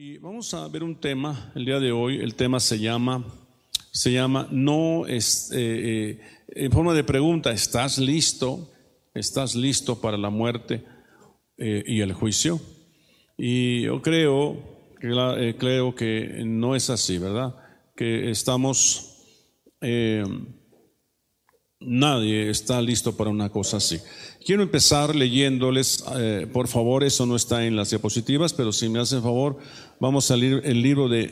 Y 0.00 0.16
vamos 0.18 0.54
a 0.54 0.68
ver 0.68 0.84
un 0.84 0.94
tema 0.94 1.50
el 1.56 1.64
día 1.64 1.80
de 1.80 1.90
hoy. 1.90 2.20
El 2.20 2.36
tema 2.36 2.60
se 2.60 2.78
llama, 2.78 3.24
se 3.90 4.12
llama 4.12 4.46
no 4.52 5.08
es, 5.08 5.50
eh, 5.50 5.58
eh, 5.58 6.20
en 6.50 6.70
forma 6.70 6.94
de 6.94 7.02
pregunta. 7.02 7.50
¿Estás 7.50 7.98
listo? 7.98 8.70
¿Estás 9.12 9.56
listo 9.56 10.00
para 10.00 10.16
la 10.16 10.30
muerte 10.30 10.84
eh, 11.56 11.82
y 11.84 12.00
el 12.00 12.12
juicio? 12.12 12.60
Y 13.36 13.82
yo 13.82 14.00
creo 14.00 14.78
creo 15.00 15.94
que 15.96 16.42
no 16.46 16.76
es 16.76 16.90
así, 16.90 17.18
¿verdad? 17.18 17.56
Que 17.96 18.30
estamos 18.30 19.16
Nadie 21.80 22.50
está 22.50 22.82
listo 22.82 23.16
para 23.16 23.30
una 23.30 23.50
cosa 23.50 23.76
así. 23.76 24.00
Quiero 24.44 24.62
empezar 24.62 25.14
leyéndoles, 25.14 26.04
eh, 26.16 26.46
por 26.52 26.68
favor, 26.68 27.04
eso 27.04 27.26
no 27.26 27.36
está 27.36 27.66
en 27.66 27.76
las 27.76 27.90
diapositivas, 27.90 28.52
pero 28.52 28.72
si 28.72 28.88
me 28.88 29.00
hacen 29.00 29.22
favor, 29.22 29.58
vamos 30.00 30.30
a 30.30 30.36
leer 30.36 30.62
el 30.64 30.80
libro 30.80 31.08
de 31.08 31.24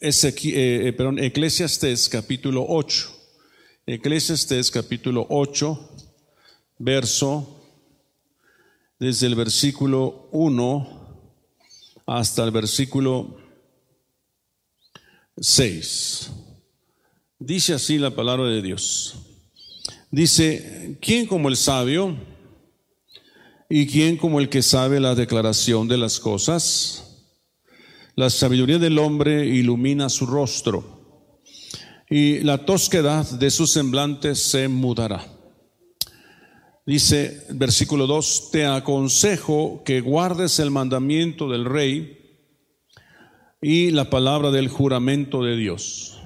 eh, 0.00 0.10
eh, 0.22 0.94
Eclesiastes 1.18 2.08
capítulo 2.08 2.64
8. 2.68 3.10
Eclesiastes 3.86 4.70
capítulo 4.70 5.26
8, 5.30 5.90
verso, 6.78 7.62
desde 8.98 9.26
el 9.26 9.34
versículo 9.34 10.28
1 10.32 11.24
hasta 12.06 12.44
el 12.44 12.50
versículo 12.50 13.36
6. 15.36 16.30
Dice 17.38 17.74
así 17.74 17.98
la 17.98 18.10
palabra 18.10 18.48
de 18.48 18.62
Dios. 18.62 19.14
Dice, 20.10 20.98
¿quién 21.00 21.26
como 21.26 21.48
el 21.48 21.56
sabio? 21.56 22.16
¿Y 23.68 23.86
quién 23.86 24.16
como 24.16 24.40
el 24.40 24.48
que 24.48 24.62
sabe 24.62 24.98
la 25.00 25.14
declaración 25.14 25.88
de 25.88 25.98
las 25.98 26.20
cosas? 26.20 27.26
La 28.14 28.30
sabiduría 28.30 28.78
del 28.78 28.98
hombre 28.98 29.46
ilumina 29.46 30.08
su 30.08 30.26
rostro 30.26 31.32
y 32.08 32.40
la 32.40 32.64
tosquedad 32.64 33.28
de 33.30 33.50
su 33.50 33.66
semblante 33.66 34.34
se 34.34 34.68
mudará. 34.68 35.26
Dice 36.86 37.44
versículo 37.50 38.06
2, 38.06 38.50
te 38.50 38.64
aconsejo 38.64 39.82
que 39.84 40.00
guardes 40.00 40.58
el 40.58 40.70
mandamiento 40.70 41.50
del 41.50 41.66
rey 41.66 42.16
y 43.60 43.90
la 43.90 44.08
palabra 44.08 44.50
del 44.50 44.68
juramento 44.68 45.42
de 45.42 45.56
Dios 45.56 46.18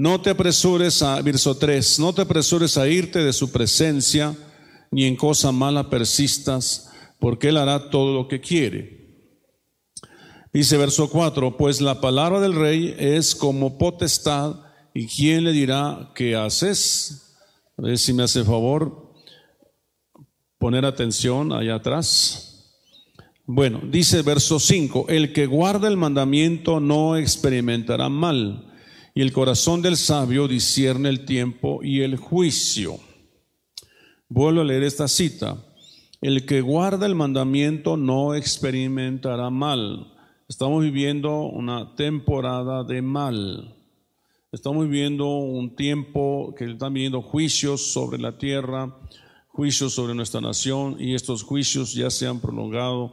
no 0.00 0.20
te 0.20 0.30
apresures 0.30 1.02
a, 1.02 1.20
verso 1.20 1.56
3, 1.56 1.98
no 1.98 2.14
te 2.14 2.22
apresures 2.22 2.78
a 2.78 2.88
irte 2.88 3.18
de 3.18 3.32
su 3.32 3.50
presencia, 3.50 4.34
ni 4.90 5.04
en 5.04 5.16
cosa 5.16 5.52
mala 5.52 5.90
persistas, 5.90 6.90
porque 7.18 7.48
Él 7.48 7.56
hará 7.56 7.90
todo 7.90 8.14
lo 8.14 8.28
que 8.28 8.40
quiere. 8.40 9.00
Dice 10.52 10.76
verso 10.76 11.08
4, 11.10 11.56
pues 11.56 11.80
la 11.80 12.00
palabra 12.00 12.40
del 12.40 12.54
rey 12.54 12.94
es 12.98 13.34
como 13.34 13.78
potestad, 13.78 14.56
y 14.94 15.06
quién 15.06 15.44
le 15.44 15.52
dirá 15.52 16.10
qué 16.14 16.36
haces. 16.36 17.36
A 17.76 17.82
ver 17.82 17.98
si 17.98 18.12
me 18.12 18.24
hace 18.24 18.44
favor 18.44 19.14
poner 20.58 20.84
atención 20.84 21.52
allá 21.52 21.76
atrás. 21.76 22.46
Bueno, 23.46 23.80
dice 23.90 24.22
verso 24.22 24.60
5, 24.60 25.06
el 25.08 25.32
que 25.32 25.46
guarda 25.46 25.88
el 25.88 25.96
mandamiento 25.96 26.78
no 26.78 27.16
experimentará 27.16 28.08
mal 28.08 28.66
y 29.14 29.22
el 29.22 29.32
corazón 29.32 29.82
del 29.82 29.96
sabio 29.96 30.46
discierne 30.46 31.08
el 31.08 31.24
tiempo 31.24 31.82
y 31.82 32.02
el 32.02 32.16
juicio. 32.16 33.00
Vuelvo 34.32 34.60
a 34.60 34.64
leer 34.64 34.84
esta 34.84 35.08
cita. 35.08 35.56
El 36.20 36.46
que 36.46 36.60
guarda 36.60 37.04
el 37.06 37.16
mandamiento 37.16 37.96
no 37.96 38.36
experimentará 38.36 39.50
mal. 39.50 40.14
Estamos 40.48 40.84
viviendo 40.84 41.40
una 41.40 41.96
temporada 41.96 42.84
de 42.84 43.02
mal. 43.02 43.74
Estamos 44.52 44.84
viviendo 44.84 45.26
un 45.26 45.74
tiempo 45.74 46.54
que 46.56 46.64
están 46.66 46.94
viviendo 46.94 47.22
juicios 47.22 47.92
sobre 47.92 48.18
la 48.20 48.38
tierra, 48.38 48.96
juicios 49.48 49.94
sobre 49.94 50.14
nuestra 50.14 50.40
nación, 50.40 50.96
y 51.00 51.16
estos 51.16 51.42
juicios 51.42 51.92
ya 51.92 52.08
se 52.08 52.28
han 52.28 52.38
prolongado, 52.38 53.12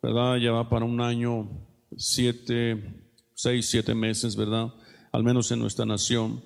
¿verdad? 0.00 0.36
Ya 0.36 0.52
va 0.52 0.68
para 0.68 0.84
un 0.84 1.00
año, 1.00 1.48
siete, 1.96 3.04
seis, 3.34 3.68
siete 3.68 3.96
meses, 3.96 4.36
¿verdad? 4.36 4.72
al 5.12 5.22
menos 5.22 5.50
en 5.52 5.60
nuestra 5.60 5.84
nación. 5.84 6.42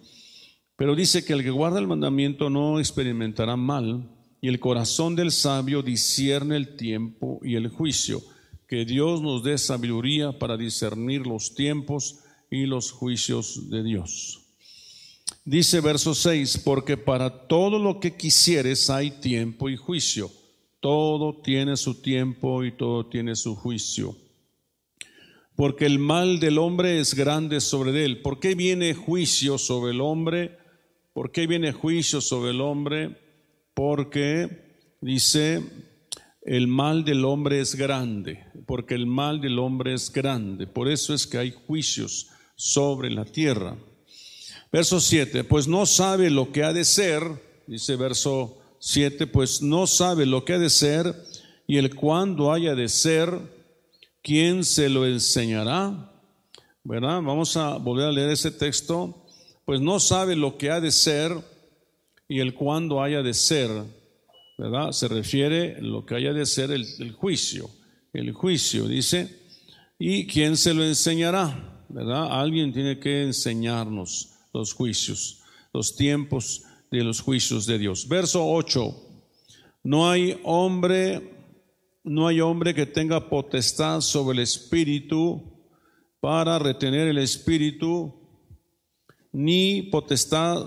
Pero 0.76 0.94
dice 0.94 1.25
que 1.25 1.32
el 1.32 1.42
que 1.42 1.50
guarda 1.50 1.78
el 1.78 1.87
mandamiento 1.87 2.50
no 2.50 2.78
experimentará 2.78 3.56
mal, 3.56 4.10
y 4.41 4.48
el 4.48 4.60
corazón 4.60 5.16
del 5.16 5.32
sabio 5.32 5.82
discierne 5.82 6.56
el 6.56 6.76
tiempo 6.76 7.41
y 7.42 7.56
el 7.56 7.69
juicio. 7.69 8.22
Que 8.69 8.84
Dios 8.84 9.22
nos 9.22 9.42
dé 9.42 9.56
sabiduría 9.56 10.38
para 10.38 10.56
discernir 10.56 11.26
los 11.26 11.54
tiempos 11.54 12.20
y 12.50 12.66
los 12.66 12.92
juicios 12.92 13.70
de 13.70 13.82
Dios. 13.82 14.42
Dice 15.44 15.81
verso 15.81 16.14
6, 16.14 16.62
porque 16.64 16.97
para 16.97 17.47
todo 17.47 17.78
lo 17.78 17.98
que 17.98 18.16
quisieres 18.16 18.91
hay 18.91 19.12
tiempo 19.12 19.70
y 19.70 19.76
juicio. 19.76 20.31
Todo 20.81 21.41
tiene 21.43 21.76
su 21.76 22.03
tiempo 22.03 22.64
y 22.64 22.72
todo 22.72 23.06
tiene 23.06 23.34
su 23.34 23.56
juicio 23.56 24.16
porque 25.56 25.87
el 25.87 25.98
mal 25.98 26.38
del 26.38 26.58
hombre 26.58 27.00
es 27.00 27.14
grande 27.14 27.60
sobre 27.60 28.04
él. 28.04 28.20
¿Por 28.20 28.38
qué 28.38 28.54
viene 28.54 28.94
juicio 28.94 29.56
sobre 29.56 29.93
el 29.93 30.03
hombre? 30.03 30.58
¿Por 31.16 31.32
qué 31.32 31.47
viene 31.47 31.72
juicio 31.72 32.21
sobre 32.21 32.50
el 32.50 32.60
hombre? 32.60 33.16
Porque 33.72 34.91
dice, 35.00 35.62
el 36.43 36.69
mal 36.69 37.06
del 37.06 37.25
hombre 37.25 37.59
es 37.59 37.75
grande, 37.75 38.44
porque 38.66 38.97
el 38.97 39.06
mal 39.06 39.41
del 39.41 39.59
hombre 39.59 39.94
es 39.94 40.12
grande. 40.12 40.66
Por 40.66 40.91
eso 40.91 41.15
es 41.15 41.26
que 41.26 41.38
hay 41.38 41.55
juicios 41.66 42.28
sobre 42.55 43.10
la 43.10 43.25
tierra. 43.25 43.78
Verso 44.71 45.00
7, 45.00 45.44
pues 45.44 45.66
no 45.66 45.87
sabe 45.87 46.28
lo 46.28 46.53
que 46.53 46.65
ha 46.65 46.75
de 46.75 46.84
ser, 46.84 47.22
dice 47.66 47.97
verso 47.97 48.59
7, 48.81 49.26
pues 49.26 49.62
no 49.62 49.87
sabe 49.87 50.26
lo 50.26 50.44
que 50.44 50.53
ha 50.53 50.59
de 50.59 50.69
ser 50.69 51.16
y 51.66 51.78
el 51.78 51.94
cuándo 51.94 52.53
haya 52.53 52.75
de 52.75 52.91
ser 52.91 53.41
¿quién 54.22 54.65
se 54.65 54.91
lo 54.91 55.06
enseñará? 55.06 56.12
¿Verdad? 56.84 57.22
Vamos 57.22 57.56
a 57.56 57.78
volver 57.78 58.05
a 58.05 58.12
leer 58.12 58.28
ese 58.28 58.50
texto. 58.50 59.25
Pues 59.66 59.82
no 59.82 60.00
sabe 60.00 60.34
lo 60.34 60.56
que 60.56 60.71
ha 60.71 60.81
de 60.81 60.91
ser 60.91 61.32
y 62.27 62.41
el 62.41 62.54
cuándo 62.54 63.03
haya 63.03 63.22
de 63.22 63.34
ser. 63.34 63.69
¿Verdad? 64.56 64.93
Se 64.93 65.09
refiere 65.09 65.77
a 65.77 65.81
lo 65.81 66.06
que 66.06 66.15
haya 66.15 66.32
de 66.32 66.47
ser 66.47 66.71
el, 66.71 67.12
juicio. 67.12 67.69
El 68.15 68.32
juicio, 68.32 68.88
dice. 68.88 69.28
¿Y 69.99 70.26
quién 70.26 70.56
se 70.56 70.72
lo 70.72 70.82
enseñará? 70.82 71.84
¿Verdad? 71.91 72.41
Alguien 72.41 72.72
tiene 72.72 72.99
que 72.99 73.25
enseñarnos 73.25 74.31
los 74.55 74.72
juicios, 74.72 75.43
los 75.75 75.94
tiempos 75.94 76.62
de 76.91 77.05
los 77.05 77.21
juicios 77.21 77.66
de 77.66 77.76
Dios. 77.76 78.09
Verso 78.09 78.49
8. 78.49 79.03
No 79.84 80.09
hay 80.09 80.41
hombre 80.44 81.37
no 82.06 82.28
hay 82.28 82.41
hombre 82.41 82.72
que 82.72 82.87
tenga 82.87 83.28
potestad 83.28 84.00
sobre 84.00 84.38
el 84.38 84.44
espíritu 84.44 85.43
para 86.21 86.56
retener 86.56 87.09
el 87.09 87.19
espíritu, 87.19 88.25
ni 89.32 89.82
potestad 89.82 90.66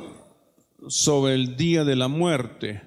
sobre 0.87 1.33
el 1.33 1.55
día 1.55 1.83
de 1.83 1.95
la 1.95 2.07
muerte. 2.07 2.81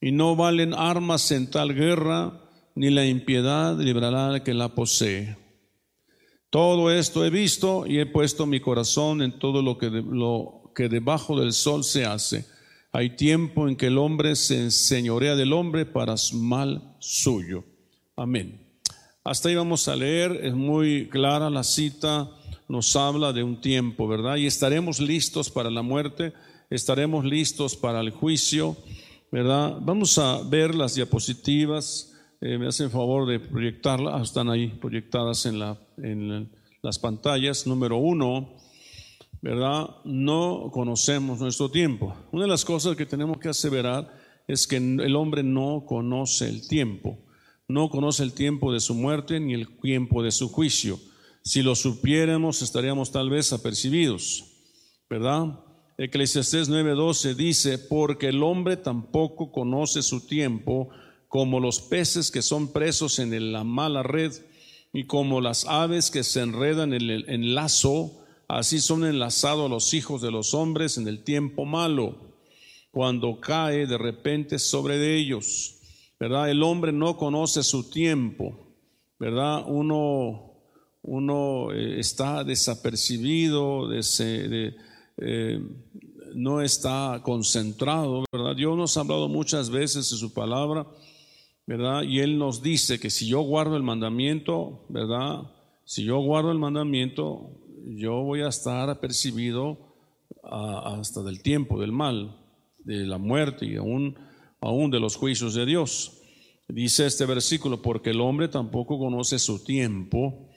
Y 0.00 0.12
no 0.12 0.36
valen 0.36 0.74
armas 0.74 1.30
en 1.30 1.50
tal 1.50 1.74
guerra, 1.74 2.40
ni 2.74 2.90
la 2.90 3.06
impiedad 3.06 3.78
librará 3.78 4.28
al 4.28 4.42
que 4.42 4.54
la 4.54 4.74
posee. 4.74 5.36
Todo 6.48 6.90
esto 6.90 7.24
he 7.24 7.30
visto 7.30 7.86
y 7.86 7.98
he 7.98 8.06
puesto 8.06 8.46
mi 8.46 8.60
corazón 8.60 9.22
en 9.22 9.38
todo 9.38 9.62
lo 9.62 9.78
que, 9.78 9.90
lo 9.90 10.72
que 10.74 10.88
debajo 10.88 11.38
del 11.38 11.52
sol 11.52 11.84
se 11.84 12.04
hace 12.04 12.46
hay 12.92 13.10
tiempo 13.10 13.68
en 13.68 13.76
que 13.76 13.86
el 13.86 13.98
hombre 13.98 14.34
se 14.34 14.58
enseñorea 14.58 15.36
del 15.36 15.52
hombre 15.52 15.86
para 15.86 16.16
mal 16.32 16.96
suyo. 16.98 17.64
Amén. 18.16 18.66
Hasta 19.22 19.48
ahí 19.48 19.54
vamos 19.54 19.86
a 19.86 19.94
leer, 19.94 20.40
es 20.42 20.54
muy 20.54 21.08
clara 21.08 21.50
la 21.50 21.62
cita, 21.62 22.28
nos 22.70 22.94
habla 22.94 23.32
de 23.32 23.42
un 23.42 23.60
tiempo, 23.60 24.06
¿verdad? 24.06 24.36
Y 24.36 24.46
estaremos 24.46 25.00
listos 25.00 25.50
para 25.50 25.70
la 25.70 25.82
muerte, 25.82 26.32
estaremos 26.70 27.24
listos 27.24 27.74
para 27.74 28.00
el 28.00 28.10
juicio, 28.12 28.76
¿verdad? 29.32 29.78
Vamos 29.80 30.16
a 30.18 30.40
ver 30.44 30.76
las 30.76 30.94
diapositivas, 30.94 32.12
eh, 32.40 32.58
me 32.58 32.68
hacen 32.68 32.88
favor 32.92 33.28
de 33.28 33.40
proyectarlas, 33.40 34.14
ah, 34.16 34.22
están 34.22 34.48
ahí 34.50 34.68
proyectadas 34.68 35.46
en, 35.46 35.58
la, 35.58 35.80
en 35.96 36.48
las 36.80 37.00
pantallas. 37.00 37.66
Número 37.66 37.96
uno, 37.96 38.54
¿verdad? 39.42 39.90
No 40.04 40.70
conocemos 40.72 41.40
nuestro 41.40 41.72
tiempo. 41.72 42.14
Una 42.30 42.44
de 42.44 42.50
las 42.50 42.64
cosas 42.64 42.94
que 42.94 43.04
tenemos 43.04 43.38
que 43.38 43.48
aseverar 43.48 44.16
es 44.46 44.68
que 44.68 44.76
el 44.76 45.16
hombre 45.16 45.42
no 45.42 45.84
conoce 45.84 46.48
el 46.48 46.68
tiempo. 46.68 47.18
No 47.66 47.90
conoce 47.90 48.22
el 48.22 48.32
tiempo 48.32 48.72
de 48.72 48.78
su 48.78 48.94
muerte 48.94 49.40
ni 49.40 49.54
el 49.54 49.76
tiempo 49.80 50.22
de 50.22 50.30
su 50.30 50.48
juicio. 50.48 51.00
Si 51.42 51.62
lo 51.62 51.74
supiéramos, 51.74 52.62
estaríamos 52.62 53.12
tal 53.12 53.30
vez 53.30 53.52
apercibidos, 53.52 54.44
¿verdad? 55.08 55.60
Eclesiastés 55.96 56.68
9:12 56.68 57.34
dice, 57.34 57.78
porque 57.78 58.28
el 58.28 58.42
hombre 58.42 58.76
tampoco 58.76 59.52
conoce 59.52 60.02
su 60.02 60.26
tiempo 60.26 60.88
como 61.28 61.60
los 61.60 61.80
peces 61.80 62.30
que 62.30 62.42
son 62.42 62.72
presos 62.72 63.18
en 63.18 63.52
la 63.52 63.64
mala 63.64 64.02
red 64.02 64.32
y 64.92 65.04
como 65.04 65.40
las 65.40 65.66
aves 65.66 66.10
que 66.10 66.24
se 66.24 66.40
enredan 66.40 66.92
en 66.92 67.08
el 67.08 67.28
en 67.28 67.54
lazo, 67.54 68.24
así 68.48 68.80
son 68.80 69.04
enlazados 69.04 69.70
los 69.70 69.94
hijos 69.94 70.20
de 70.22 70.30
los 70.30 70.54
hombres 70.54 70.98
en 70.98 71.06
el 71.06 71.22
tiempo 71.22 71.64
malo, 71.64 72.34
cuando 72.90 73.40
cae 73.40 73.86
de 73.86 73.98
repente 73.98 74.58
sobre 74.58 74.98
de 74.98 75.16
ellos. 75.16 75.76
¿Verdad? 76.18 76.50
El 76.50 76.62
hombre 76.62 76.92
no 76.92 77.16
conoce 77.16 77.62
su 77.62 77.88
tiempo, 77.88 78.74
¿verdad? 79.18 79.64
Uno, 79.66 80.49
uno 81.02 81.72
eh, 81.72 82.00
está 82.00 82.44
desapercibido, 82.44 83.88
de, 83.88 84.74
eh, 85.18 85.60
no 86.34 86.60
está 86.60 87.20
concentrado. 87.22 88.24
Dios 88.56 88.76
nos 88.76 88.96
ha 88.96 89.00
hablado 89.00 89.28
muchas 89.28 89.70
veces 89.70 90.10
en 90.12 90.18
su 90.18 90.32
palabra 90.32 90.86
¿verdad? 91.70 92.02
Y 92.02 92.18
Él 92.18 92.36
nos 92.36 92.62
dice 92.62 92.98
que 92.98 93.10
si 93.10 93.28
yo 93.28 93.42
guardo 93.42 93.76
el 93.76 93.84
mandamiento, 93.84 94.86
¿verdad? 94.88 95.52
Si 95.84 96.02
yo 96.02 96.18
guardo 96.18 96.50
el 96.50 96.58
mandamiento, 96.58 97.52
yo 97.86 98.24
voy 98.24 98.40
a 98.40 98.48
estar 98.48 98.90
apercibido 98.90 99.78
hasta 100.42 101.22
del 101.22 101.42
tiempo, 101.42 101.80
del 101.80 101.92
mal, 101.92 102.36
de 102.80 103.06
la 103.06 103.18
muerte 103.18 103.66
y 103.66 103.76
aún, 103.76 104.16
aún 104.60 104.90
de 104.90 104.98
los 104.98 105.14
juicios 105.14 105.54
de 105.54 105.64
Dios. 105.64 106.20
Dice 106.66 107.06
este 107.06 107.24
versículo, 107.24 107.80
porque 107.80 108.10
el 108.10 108.20
hombre 108.20 108.48
tampoco 108.48 108.98
conoce 108.98 109.38
su 109.38 109.62
tiempo, 109.62 110.49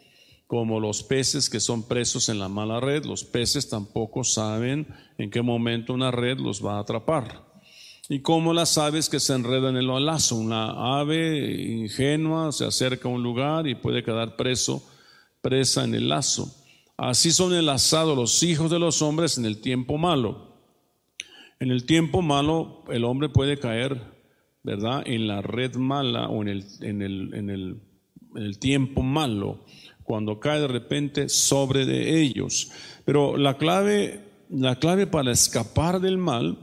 como 0.47 0.79
los 0.79 1.03
peces 1.03 1.49
que 1.49 1.59
son 1.59 1.87
presos 1.87 2.29
en 2.29 2.39
la 2.39 2.49
mala 2.49 2.79
red. 2.79 3.05
Los 3.05 3.23
peces 3.23 3.69
tampoco 3.69 4.23
saben 4.23 4.87
en 5.17 5.29
qué 5.29 5.41
momento 5.41 5.93
una 5.93 6.11
red 6.11 6.39
los 6.39 6.63
va 6.63 6.77
a 6.77 6.79
atrapar 6.79 7.53
y 8.09 8.19
como 8.19 8.53
las 8.53 8.77
aves 8.77 9.09
que 9.09 9.19
se 9.19 9.33
enredan 9.33 9.77
en 9.77 9.89
el 9.89 10.05
lazo. 10.05 10.35
Una 10.35 10.99
ave 10.99 11.61
ingenua 11.63 12.51
se 12.51 12.65
acerca 12.65 13.07
a 13.07 13.11
un 13.11 13.23
lugar 13.23 13.67
y 13.67 13.75
puede 13.75 14.03
quedar 14.03 14.35
preso, 14.35 14.83
presa 15.41 15.83
en 15.83 15.95
el 15.95 16.09
lazo. 16.09 16.53
Así 16.97 17.31
son 17.31 17.53
enlazados 17.53 18.15
los 18.15 18.43
hijos 18.43 18.69
de 18.69 18.79
los 18.79 19.01
hombres 19.01 19.37
en 19.37 19.45
el 19.45 19.61
tiempo 19.61 19.97
malo. 19.97 20.53
En 21.59 21.71
el 21.71 21.85
tiempo 21.85 22.21
malo 22.21 22.83
el 22.89 23.05
hombre 23.05 23.29
puede 23.29 23.57
caer, 23.57 23.99
¿verdad? 24.63 25.03
En 25.05 25.27
la 25.27 25.41
red 25.41 25.75
mala 25.75 26.27
o 26.27 26.41
en 26.41 26.49
el, 26.49 26.65
en 26.81 27.01
el, 27.01 27.33
en 27.33 27.49
el, 27.49 27.81
en 28.35 28.43
el 28.43 28.59
tiempo 28.59 29.01
malo, 29.01 29.65
cuando 30.03 30.39
cae 30.39 30.61
de 30.61 30.67
repente 30.67 31.29
sobre 31.29 31.85
de 31.85 32.21
ellos. 32.21 32.71
Pero 33.05 33.37
la 33.37 33.57
clave, 33.57 34.21
la 34.49 34.77
clave 34.77 35.07
para 35.07 35.31
escapar 35.31 35.99
del 35.99 36.17
mal 36.17 36.57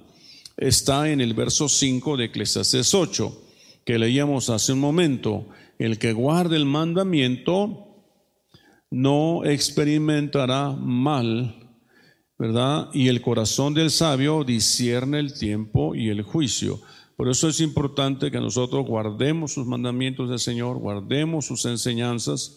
está 0.56 1.10
en 1.10 1.20
el 1.20 1.34
verso 1.34 1.68
5 1.68 2.16
de 2.16 2.26
Eclesiastes 2.26 2.94
8, 2.94 3.42
que 3.84 3.98
leíamos 3.98 4.50
hace 4.50 4.72
un 4.72 4.80
momento. 4.80 5.46
El 5.78 5.98
que 5.98 6.12
guarde 6.12 6.56
el 6.56 6.66
mandamiento 6.66 7.86
no 8.90 9.44
experimentará 9.44 10.70
mal, 10.70 11.70
¿verdad? 12.38 12.88
Y 12.92 13.08
el 13.08 13.22
corazón 13.22 13.72
del 13.72 13.90
sabio 13.90 14.44
discierne 14.44 15.20
el 15.20 15.32
tiempo 15.32 15.94
y 15.94 16.08
el 16.08 16.22
juicio. 16.22 16.80
Por 17.16 17.28
eso 17.28 17.48
es 17.48 17.60
importante 17.60 18.30
que 18.30 18.40
nosotros 18.40 18.86
guardemos 18.86 19.52
sus 19.52 19.66
mandamientos 19.66 20.30
del 20.30 20.38
Señor, 20.38 20.78
guardemos 20.78 21.44
sus 21.44 21.66
enseñanzas, 21.66 22.56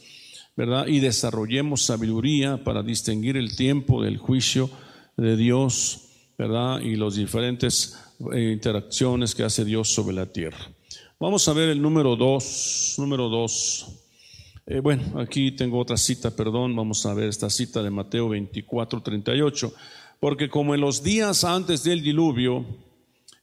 ¿verdad? 0.55 0.88
Y 0.88 1.00
desarrollemos 1.00 1.83
sabiduría 1.83 2.63
para 2.63 2.83
distinguir 2.83 3.38
el 3.38 3.55
tiempo 3.55 4.03
del 4.03 4.17
juicio 4.17 4.69
de 5.17 5.35
Dios 5.35 6.03
¿verdad? 6.38 6.79
Y 6.81 6.95
las 6.95 7.15
diferentes 7.15 7.97
eh, 8.33 8.51
interacciones 8.51 9.35
que 9.35 9.44
hace 9.44 9.63
Dios 9.63 9.89
sobre 9.89 10.15
la 10.15 10.25
tierra. 10.25 10.69
Vamos 11.19 11.47
a 11.47 11.53
ver 11.53 11.69
el 11.69 11.81
número 11.81 12.15
dos, 12.15 12.95
número 12.97 13.29
dos. 13.29 13.88
Eh, 14.65 14.79
bueno, 14.79 15.19
aquí 15.19 15.51
tengo 15.51 15.79
otra 15.79 15.97
cita, 15.97 16.35
perdón, 16.35 16.75
vamos 16.75 17.06
a 17.06 17.13
ver 17.13 17.29
esta 17.29 17.49
cita 17.49 17.83
de 17.83 17.91
Mateo 17.91 18.29
24, 18.29 19.01
38. 19.01 19.73
Porque 20.19 20.49
como 20.49 20.73
en 20.73 20.81
los 20.81 21.03
días 21.03 21.44
antes 21.44 21.83
del 21.83 22.01
diluvio 22.01 22.65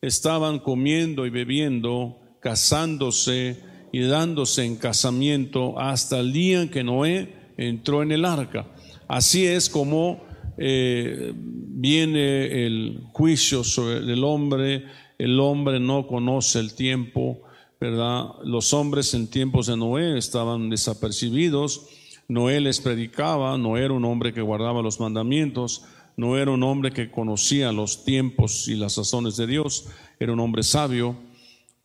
estaban 0.00 0.58
comiendo 0.58 1.26
y 1.26 1.30
bebiendo, 1.30 2.18
casándose 2.40 3.62
y 3.92 4.00
dándose 4.02 4.64
en 4.64 4.76
casamiento 4.76 5.78
hasta 5.78 6.20
el 6.20 6.32
día 6.32 6.62
en 6.62 6.69
que 6.69 6.84
Noé 6.84 7.34
entró 7.56 8.02
en 8.02 8.12
el 8.12 8.25
arca. 8.25 8.66
Así 9.08 9.46
es 9.46 9.69
como 9.69 10.22
eh, 10.56 11.32
viene 11.34 12.66
el 12.66 13.00
juicio 13.12 13.64
sobre 13.64 13.98
el 13.98 14.25
hombre, 14.25 14.84
el 15.19 15.40
hombre 15.40 15.81
no 15.81 16.06
conoce 16.06 16.58
el 16.58 16.75
tiempo, 16.75 17.40
¿verdad? 17.81 18.26
Los 18.44 18.72
hombres 18.75 19.14
en 19.14 19.28
tiempos 19.28 19.66
de 19.66 19.76
Noé 19.76 20.19
estaban 20.19 20.70
desapercibidos, 20.70 21.87
Noé 22.28 22.60
les 22.60 22.81
predicaba, 22.81 23.56
no 23.58 23.76
era 23.76 23.92
un 23.94 24.04
hombre 24.04 24.32
que 24.32 24.42
guardaba 24.42 24.82
los 24.82 25.00
mandamientos, 25.00 25.84
no 26.16 26.37
era 26.37 26.50
un 26.50 26.62
hombre 26.62 26.92
que 26.92 27.10
conocía 27.10 27.72
los 27.72 28.04
tiempos 28.04 28.69
y 28.69 28.75
las 28.75 28.96
razones 28.98 29.37
de 29.37 29.46
Dios, 29.46 29.87
era 30.20 30.32
un 30.32 30.40
hombre 30.40 30.62
sabio, 30.62 31.16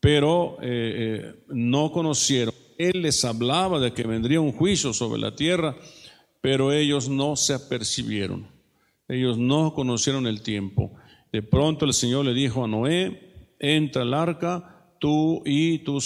pero 0.05 0.57
eh, 0.61 0.67
eh, 0.67 1.35
no 1.47 1.91
conocieron. 1.91 2.53
Él 2.77 3.01
les 3.01 3.25
hablaba 3.25 3.79
de 3.79 3.91
que 3.91 4.03
vendría 4.03 4.39
un 4.39 4.51
juicio 4.51 4.93
sobre 4.93 5.19
la 5.19 5.35
tierra, 5.35 5.75
pero 6.41 6.71
ellos 6.71 7.09
no 7.09 7.35
se 7.35 7.55
apercibieron. 7.55 8.47
Ellos 9.07 9.39
no 9.39 9.73
conocieron 9.73 10.27
el 10.27 10.43
tiempo. 10.43 10.91
De 11.33 11.41
pronto 11.41 11.85
el 11.85 11.93
Señor 11.95 12.23
le 12.23 12.35
dijo 12.35 12.63
a 12.63 12.67
Noé, 12.67 13.55
entra 13.57 14.03
al 14.03 14.13
arca, 14.13 14.93
tú 14.99 15.41
y 15.43 15.79
tu 15.79 15.99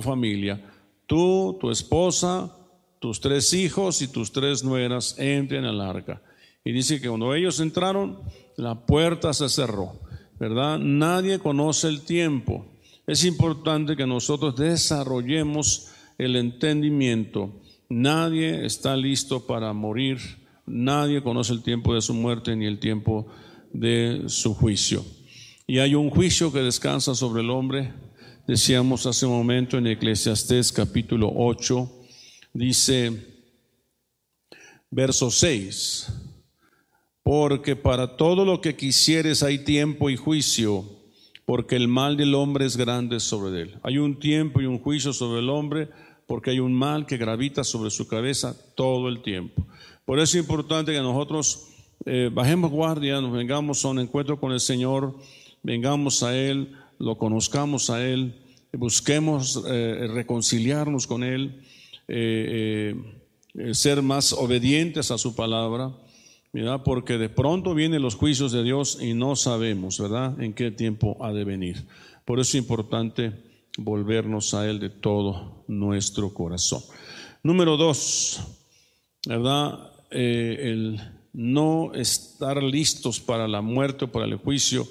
familia, 0.00 0.72
tú, 1.06 1.56
tu 1.60 1.70
esposa, 1.70 2.56
tus 2.98 3.20
tres 3.20 3.52
hijos 3.52 4.02
y 4.02 4.08
tus 4.08 4.32
tres 4.32 4.64
nueras 4.64 5.16
entren 5.16 5.64
al 5.64 5.80
arca. 5.80 6.20
Y 6.64 6.72
dice 6.72 7.00
que 7.00 7.06
cuando 7.06 7.32
ellos 7.32 7.60
entraron, 7.60 8.18
la 8.56 8.84
puerta 8.84 9.32
se 9.32 9.48
cerró, 9.48 10.00
¿verdad? 10.40 10.80
Nadie 10.80 11.38
conoce 11.38 11.86
el 11.86 12.00
tiempo. 12.00 12.73
Es 13.06 13.24
importante 13.24 13.96
que 13.96 14.06
nosotros 14.06 14.56
desarrollemos 14.56 15.88
el 16.18 16.36
entendimiento. 16.36 17.60
Nadie 17.88 18.64
está 18.64 18.96
listo 18.96 19.46
para 19.46 19.72
morir 19.72 20.18
Nadie 20.66 21.22
conoce 21.22 21.52
el 21.52 21.62
tiempo 21.62 21.94
de 21.94 22.00
su 22.00 22.14
muerte 22.14 22.56
ni 22.56 22.64
el 22.64 22.78
tiempo 22.78 23.26
de 23.72 24.24
su 24.28 24.54
juicio. 24.54 25.04
Y 25.66 25.78
hay 25.78 25.94
un 25.94 26.08
juicio 26.08 26.52
que 26.52 26.60
descansa 26.60 27.14
sobre 27.14 27.42
el 27.42 27.50
hombre. 27.50 27.92
Decíamos 28.46 29.04
hace 29.06 29.26
un 29.26 29.32
momento 29.32 29.76
en 29.76 29.86
Eclesiastés 29.86 30.72
capítulo 30.72 31.30
8, 31.34 31.90
dice 32.54 33.26
verso 34.90 35.30
6, 35.30 36.08
porque 37.22 37.76
para 37.76 38.16
todo 38.16 38.44
lo 38.44 38.60
que 38.60 38.76
quisieres 38.76 39.42
hay 39.42 39.58
tiempo 39.58 40.08
y 40.08 40.16
juicio, 40.16 40.84
porque 41.46 41.76
el 41.76 41.88
mal 41.88 42.16
del 42.16 42.34
hombre 42.34 42.64
es 42.64 42.76
grande 42.76 43.20
sobre 43.20 43.62
él. 43.62 43.78
Hay 43.82 43.98
un 43.98 44.18
tiempo 44.18 44.60
y 44.60 44.66
un 44.66 44.78
juicio 44.78 45.12
sobre 45.12 45.40
el 45.40 45.50
hombre, 45.50 45.88
porque 46.26 46.50
hay 46.50 46.60
un 46.60 46.72
mal 46.72 47.06
que 47.06 47.18
gravita 47.18 47.64
sobre 47.64 47.90
su 47.90 48.08
cabeza 48.08 48.56
todo 48.74 49.08
el 49.08 49.22
tiempo. 49.22 49.66
Por 50.04 50.18
eso 50.18 50.38
es 50.38 50.44
importante 50.44 50.92
que 50.92 51.00
nosotros 51.00 51.68
eh, 52.06 52.30
bajemos 52.32 52.70
guardia, 52.70 53.20
nos 53.20 53.32
vengamos 53.32 53.84
a 53.84 53.88
un 53.88 53.98
encuentro 53.98 54.40
con 54.40 54.52
el 54.52 54.60
Señor, 54.60 55.16
vengamos 55.62 56.22
a 56.22 56.36
Él, 56.36 56.72
lo 56.98 57.18
conozcamos 57.18 57.90
a 57.90 58.06
Él, 58.06 58.40
busquemos 58.72 59.62
eh, 59.66 60.08
reconciliarnos 60.12 61.06
con 61.06 61.24
Él, 61.24 61.62
eh, 62.08 62.94
ser 63.72 64.02
más 64.02 64.32
obedientes 64.32 65.10
a 65.10 65.18
su 65.18 65.34
palabra, 65.34 65.92
porque 66.84 67.18
de 67.18 67.28
pronto 67.28 67.74
vienen 67.74 68.02
los 68.02 68.14
juicios 68.14 68.52
de 68.52 68.62
Dios 68.62 68.98
y 69.00 69.14
no 69.14 69.34
sabemos, 69.34 69.98
¿verdad?, 69.98 70.40
en 70.40 70.54
qué 70.54 70.70
tiempo 70.70 71.16
ha 71.20 71.32
de 71.32 71.44
venir. 71.44 71.84
Por 72.24 72.38
eso 72.38 72.50
es 72.50 72.62
importante 72.62 73.32
volvernos 73.76 74.54
a 74.54 74.68
Él 74.68 74.78
de 74.78 74.90
todo 74.90 75.64
nuestro 75.66 76.32
corazón. 76.32 76.80
Número 77.42 77.76
dos, 77.76 78.40
¿verdad? 79.26 79.90
Eh, 80.10 80.58
el 80.60 81.00
no 81.32 81.92
estar 81.92 82.62
listos 82.62 83.18
para 83.18 83.48
la 83.48 83.60
muerte 83.60 84.04
o 84.04 84.12
para 84.12 84.26
el 84.26 84.36
juicio, 84.36 84.86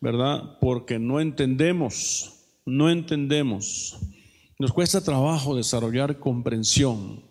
¿verdad? 0.00 0.58
Porque 0.60 0.98
no 0.98 1.20
entendemos, 1.20 2.34
no 2.66 2.90
entendemos. 2.90 3.96
Nos 4.58 4.72
cuesta 4.72 5.02
trabajo 5.02 5.56
desarrollar 5.56 6.18
comprensión, 6.18 7.22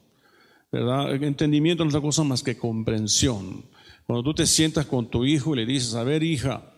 ¿verdad? 0.72 1.14
entendimiento 1.24 1.84
no 1.84 1.90
es 1.90 1.96
otra 1.96 2.06
cosa 2.06 2.24
más 2.24 2.44
que 2.44 2.58
comprensión. 2.58 3.66
Cuando 4.06 4.24
tú 4.24 4.34
te 4.34 4.46
sientas 4.46 4.86
con 4.86 5.10
tu 5.10 5.26
hijo 5.26 5.54
y 5.54 5.58
le 5.58 5.66
dices, 5.66 5.96
a 5.96 6.04
ver, 6.04 6.24
hija, 6.24 6.74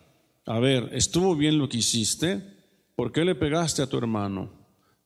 a 0.46 0.58
ver, 0.58 0.90
¿estuvo 0.92 1.36
bien 1.36 1.58
lo 1.58 1.68
que 1.68 1.78
hiciste? 1.78 2.42
¿Por 2.96 3.12
qué 3.12 3.24
le 3.24 3.34
pegaste 3.34 3.82
a 3.82 3.86
tu 3.86 3.98
hermano? 3.98 4.50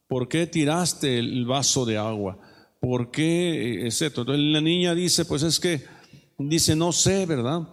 ¿Por 0.09 0.29
qué 0.29 0.47
tiraste 0.47 1.19
el 1.19 1.45
vaso 1.45 1.85
de 1.85 1.99
agua? 1.99 2.39
¿Por 2.81 3.11
qué? 3.11 3.87
Etcétera. 3.87 4.23
Entonces 4.23 4.45
la 4.45 4.61
niña 4.61 4.95
dice, 4.95 5.25
pues 5.25 5.43
es 5.43 5.61
que, 5.61 5.83
dice, 6.39 6.77
no 6.77 6.93
sé, 6.93 7.27
¿verdad? 7.27 7.69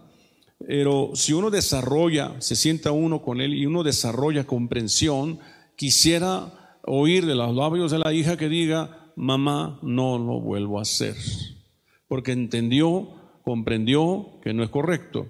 Pero 0.67 1.11
si 1.15 1.33
uno 1.33 1.49
desarrolla, 1.49 2.35
se 2.39 2.55
sienta 2.55 2.91
uno 2.91 3.21
con 3.21 3.41
él 3.41 3.53
y 3.53 3.65
uno 3.65 3.83
desarrolla 3.83 4.45
comprensión, 4.45 5.39
quisiera 5.75 6.77
oír 6.83 7.25
de 7.25 7.35
los 7.35 7.55
labios 7.55 7.91
de 7.91 7.99
la 7.99 8.13
hija 8.13 8.37
que 8.37 8.49
diga, 8.49 9.00
mamá, 9.15 9.79
no 9.81 10.17
lo 10.17 10.39
vuelvo 10.39 10.79
a 10.79 10.83
hacer, 10.83 11.15
porque 12.07 12.31
entendió, 12.31 13.09
comprendió 13.43 14.39
que 14.43 14.53
no 14.53 14.63
es 14.63 14.69
correcto. 14.69 15.27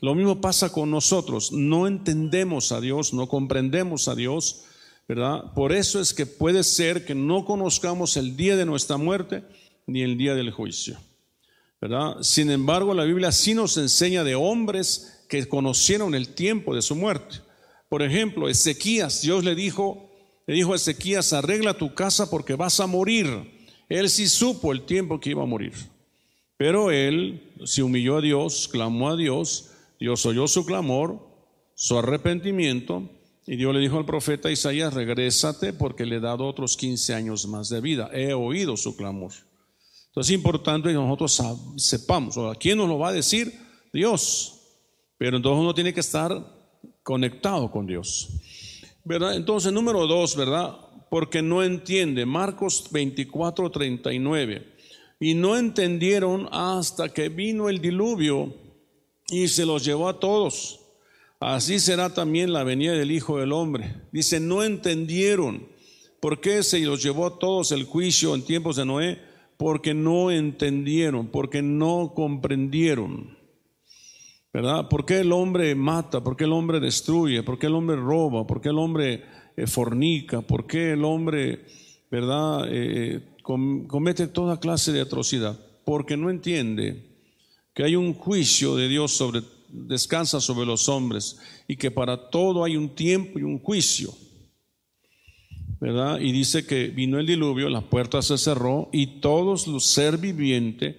Lo 0.00 0.14
mismo 0.14 0.40
pasa 0.40 0.70
con 0.70 0.90
nosotros, 0.90 1.52
no 1.52 1.86
entendemos 1.86 2.72
a 2.72 2.80
Dios, 2.80 3.12
no 3.12 3.28
comprendemos 3.28 4.08
a 4.08 4.14
Dios, 4.14 4.64
¿verdad? 5.08 5.52
Por 5.54 5.72
eso 5.72 6.00
es 6.00 6.14
que 6.14 6.26
puede 6.26 6.62
ser 6.62 7.04
que 7.04 7.14
no 7.14 7.44
conozcamos 7.44 8.16
el 8.16 8.36
día 8.36 8.56
de 8.56 8.66
nuestra 8.66 8.96
muerte 8.96 9.44
ni 9.86 10.02
el 10.02 10.16
día 10.16 10.34
del 10.34 10.52
juicio, 10.52 10.98
¿verdad? 11.80 12.18
Sin 12.20 12.50
embargo, 12.50 12.94
la 12.94 13.04
Biblia 13.04 13.32
sí 13.32 13.54
nos 13.54 13.76
enseña 13.76 14.22
de 14.22 14.34
hombres 14.34 15.24
que 15.28 15.46
conocieron 15.48 16.14
el 16.14 16.34
tiempo 16.34 16.74
de 16.74 16.82
su 16.82 16.94
muerte. 16.94 17.36
Por 17.88 18.02
ejemplo, 18.02 18.48
Ezequías, 18.48 19.22
Dios 19.22 19.44
le 19.44 19.54
dijo, 19.54 20.07
le 20.48 20.54
dijo 20.54 20.72
a 20.72 20.76
Ezequías, 20.76 21.34
arregla 21.34 21.74
tu 21.74 21.94
casa 21.94 22.30
porque 22.30 22.54
vas 22.54 22.80
a 22.80 22.86
morir. 22.86 23.26
Él 23.86 24.08
sí 24.08 24.26
supo 24.26 24.72
el 24.72 24.86
tiempo 24.86 25.20
que 25.20 25.30
iba 25.30 25.42
a 25.42 25.46
morir. 25.46 25.74
Pero 26.56 26.90
él 26.90 27.52
se 27.64 27.82
humilló 27.82 28.16
a 28.16 28.22
Dios, 28.22 28.66
clamó 28.66 29.10
a 29.10 29.16
Dios, 29.16 29.72
Dios 30.00 30.24
oyó 30.24 30.48
su 30.48 30.64
clamor, 30.64 31.20
su 31.74 31.98
arrepentimiento, 31.98 33.10
y 33.46 33.56
Dios 33.56 33.74
le 33.74 33.80
dijo 33.80 33.98
al 33.98 34.06
profeta 34.06 34.50
Isaías, 34.50 34.94
regrésate 34.94 35.74
porque 35.74 36.06
le 36.06 36.16
he 36.16 36.20
dado 36.20 36.46
otros 36.46 36.78
15 36.78 37.12
años 37.12 37.46
más 37.46 37.68
de 37.68 37.82
vida. 37.82 38.08
He 38.14 38.32
oído 38.32 38.78
su 38.78 38.96
clamor. 38.96 39.32
Entonces 40.06 40.30
es 40.30 40.38
importante 40.38 40.88
que 40.88 40.94
nosotros 40.94 41.42
sepamos, 41.76 42.38
¿a 42.38 42.54
quién 42.54 42.78
nos 42.78 42.88
lo 42.88 42.98
va 42.98 43.10
a 43.10 43.12
decir? 43.12 43.52
Dios. 43.92 44.60
Pero 45.18 45.36
entonces 45.36 45.60
uno 45.60 45.74
tiene 45.74 45.92
que 45.92 46.00
estar 46.00 46.42
conectado 47.02 47.70
con 47.70 47.86
Dios. 47.86 48.30
Entonces, 49.10 49.72
número 49.72 50.06
dos, 50.06 50.36
¿verdad? 50.36 50.76
Porque 51.10 51.42
no 51.42 51.62
entiende. 51.62 52.26
Marcos 52.26 52.88
24, 52.90 53.70
39. 53.70 54.74
Y 55.20 55.34
no 55.34 55.56
entendieron 55.56 56.48
hasta 56.52 57.08
que 57.08 57.28
vino 57.28 57.68
el 57.68 57.80
diluvio 57.80 58.54
y 59.30 59.48
se 59.48 59.66
los 59.66 59.84
llevó 59.84 60.08
a 60.08 60.20
todos. 60.20 60.80
Así 61.40 61.78
será 61.78 62.12
también 62.12 62.52
la 62.52 62.64
venida 62.64 62.92
del 62.92 63.12
Hijo 63.12 63.38
del 63.38 63.52
Hombre. 63.52 64.02
Dice, 64.12 64.40
no 64.40 64.62
entendieron. 64.62 65.68
¿Por 66.20 66.40
qué 66.40 66.62
se 66.62 66.80
los 66.80 67.02
llevó 67.02 67.26
a 67.26 67.38
todos 67.38 67.70
el 67.72 67.84
juicio 67.84 68.34
en 68.34 68.44
tiempos 68.44 68.76
de 68.76 68.84
Noé? 68.84 69.20
Porque 69.56 69.94
no 69.94 70.30
entendieron, 70.30 71.28
porque 71.28 71.62
no 71.62 72.12
comprendieron. 72.14 73.37
¿Verdad? 74.58 74.88
¿Por 74.88 75.06
qué 75.06 75.20
el 75.20 75.30
hombre 75.30 75.76
mata? 75.76 76.24
¿Por 76.24 76.36
qué 76.36 76.42
el 76.42 76.52
hombre 76.52 76.80
destruye? 76.80 77.44
¿Por 77.44 77.60
qué 77.60 77.68
el 77.68 77.76
hombre 77.76 77.94
roba? 77.94 78.44
¿Por 78.44 78.60
qué 78.60 78.70
el 78.70 78.78
hombre 78.78 79.22
eh, 79.56 79.68
fornica? 79.68 80.40
¿Por 80.40 80.66
qué 80.66 80.94
el 80.94 81.04
hombre, 81.04 81.64
verdad, 82.10 82.66
eh, 82.68 83.36
comete 83.40 84.26
toda 84.26 84.58
clase 84.58 84.90
de 84.90 85.00
atrocidad? 85.00 85.56
Porque 85.84 86.16
no 86.16 86.28
entiende 86.28 87.06
que 87.72 87.84
hay 87.84 87.94
un 87.94 88.14
juicio 88.14 88.74
de 88.74 88.88
Dios 88.88 89.12
sobre, 89.12 89.42
descansa 89.68 90.40
sobre 90.40 90.66
los 90.66 90.88
hombres 90.88 91.38
y 91.68 91.76
que 91.76 91.92
para 91.92 92.28
todo 92.28 92.64
hay 92.64 92.76
un 92.76 92.88
tiempo 92.96 93.38
y 93.38 93.44
un 93.44 93.60
juicio. 93.60 94.12
¿verdad? 95.80 96.18
Y 96.18 96.32
dice 96.32 96.66
que 96.66 96.88
vino 96.88 97.20
el 97.20 97.28
diluvio, 97.28 97.68
la 97.68 97.82
puerta 97.82 98.22
se 98.22 98.36
cerró 98.36 98.88
y 98.92 99.20
todos 99.20 99.68
los 99.68 99.84
ser 99.84 100.18
vivientes 100.18 100.96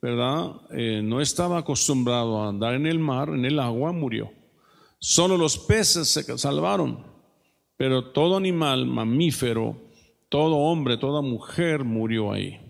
¿verdad? 0.00 0.52
Eh, 0.70 1.02
no 1.02 1.20
estaba 1.20 1.58
acostumbrado 1.58 2.42
a 2.42 2.48
andar 2.48 2.74
en 2.74 2.86
el 2.86 2.98
mar, 2.98 3.28
en 3.28 3.44
el 3.44 3.58
agua, 3.58 3.92
murió. 3.92 4.30
Solo 4.98 5.36
los 5.36 5.58
peces 5.58 6.08
se 6.08 6.38
salvaron, 6.38 7.04
pero 7.76 8.12
todo 8.12 8.36
animal, 8.36 8.86
mamífero, 8.86 9.76
todo 10.28 10.56
hombre, 10.56 10.96
toda 10.96 11.22
mujer 11.22 11.84
murió 11.84 12.32
ahí. 12.32 12.60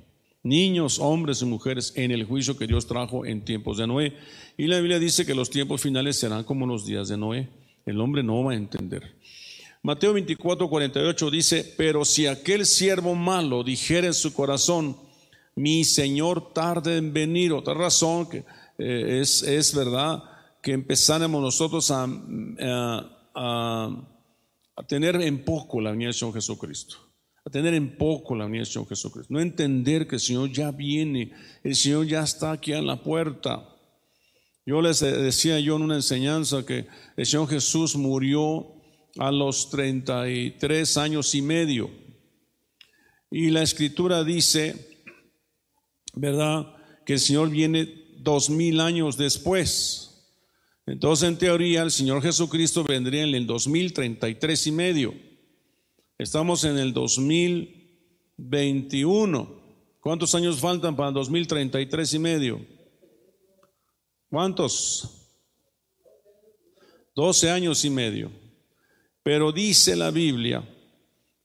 Niños, 0.43 0.99
hombres 0.99 1.43
y 1.43 1.45
mujeres 1.45 1.93
en 1.97 2.11
el 2.13 2.25
juicio 2.25 2.57
que 2.57 2.67
Dios 2.67 2.87
trajo 2.87 3.27
en 3.27 3.45
tiempos 3.45 3.77
de 3.77 3.87
Noé. 3.87 4.17
Y 4.57 4.67
la 4.67 4.79
Biblia 4.79 4.99
dice 4.99 5.27
que 5.27 5.35
los 5.35 5.51
tiempos 5.51 5.83
finales 5.83 6.19
serán 6.19 6.45
como 6.45 6.67
los 6.67 6.87
días 6.87 7.09
de 7.09 7.19
Noé. 7.19 7.49
El 7.85 8.01
hombre 8.01 8.23
no 8.23 8.43
va 8.45 8.53
a 8.53 8.57
entender. 8.57 9.17
Mateo 9.83 10.15
24, 10.15 10.69
48 10.69 11.31
dice, 11.31 11.75
pero 11.77 12.05
si 12.05 12.27
aquel 12.27 12.65
siervo 12.65 13.15
malo 13.15 13.65
dijera 13.65 14.07
en 14.07 14.15
su 14.15 14.33
corazón, 14.33 14.97
mi 15.61 15.85
Señor 15.85 16.53
tarde 16.53 16.97
en 16.97 17.13
venir. 17.13 17.53
Otra 17.53 17.75
razón 17.75 18.29
que 18.29 18.45
eh, 18.79 19.21
es, 19.21 19.43
es, 19.43 19.75
verdad 19.75 20.23
que 20.63 20.73
empezáramos 20.73 21.43
nosotros 21.43 21.91
a, 21.91 22.09
a, 23.35 24.07
tener 24.89 25.17
en 25.17 25.45
poco 25.45 25.81
la 25.81 25.91
venida 25.91 26.09
del 26.09 26.15
Señor 26.15 26.35
Jesucristo. 26.35 26.97
A 27.45 27.51
tener 27.51 27.75
en 27.75 27.97
poco 27.97 28.35
la 28.35 28.45
venida 28.45 28.61
del 28.61 28.73
Señor 28.73 28.89
Jesucristo. 28.89 29.33
No 29.33 29.41
entender 29.41 30.07
que 30.09 30.17
el 30.17 30.21
Señor 30.21 30.51
ya 30.51 30.71
viene, 30.71 31.33
el 31.63 31.75
Señor 31.75 32.07
ya 32.07 32.23
está 32.23 32.53
aquí 32.53 32.73
en 32.73 32.87
la 32.87 33.03
puerta. 33.03 33.67
Yo 34.65 34.81
les 34.81 35.01
decía 35.01 35.61
yo 35.61 35.77
en 35.77 35.83
una 35.83 35.97
enseñanza 35.97 36.65
que 36.65 36.87
el 37.17 37.27
Señor 37.27 37.49
Jesús 37.49 37.97
murió 37.97 38.75
a 39.19 39.31
los 39.31 39.69
33 39.71 40.97
años 40.97 41.35
y 41.35 41.43
medio. 41.43 41.91
Y 43.31 43.51
la 43.51 43.63
escritura 43.63 44.25
dice 44.25 44.90
¿verdad? 46.15 46.75
Que 47.05 47.15
el 47.15 47.21
Señor 47.21 47.51
viene 47.51 48.07
dos 48.19 48.49
mil 48.51 48.81
años 48.81 49.17
después. 49.17 50.07
Entonces, 50.87 51.29
en 51.29 51.39
teoría, 51.39 51.83
el 51.83 51.91
Señor 51.91 52.23
Jesucristo 52.23 52.85
vendría 52.85 53.25
en 53.25 53.35
el 53.35 53.47
2033 53.47 54.67
y 54.67 54.73
medio. 54.73 55.15
Estamos 56.19 56.65
en 56.65 56.79
el 56.79 56.93
2021. 56.93 59.61
¿Cuántos 60.01 60.35
años 60.35 60.59
faltan 60.59 60.97
para 60.97 61.09
el 61.09 61.15
2033 61.15 62.15
y 62.15 62.19
medio? 62.19 62.67
¿Cuántos? 64.29 65.17
12 67.15 67.51
años 67.51 67.85
y 67.85 67.91
medio. 67.91 68.33
Pero 69.23 69.53
dice 69.53 69.95
la 69.95 70.11
Biblia 70.11 70.67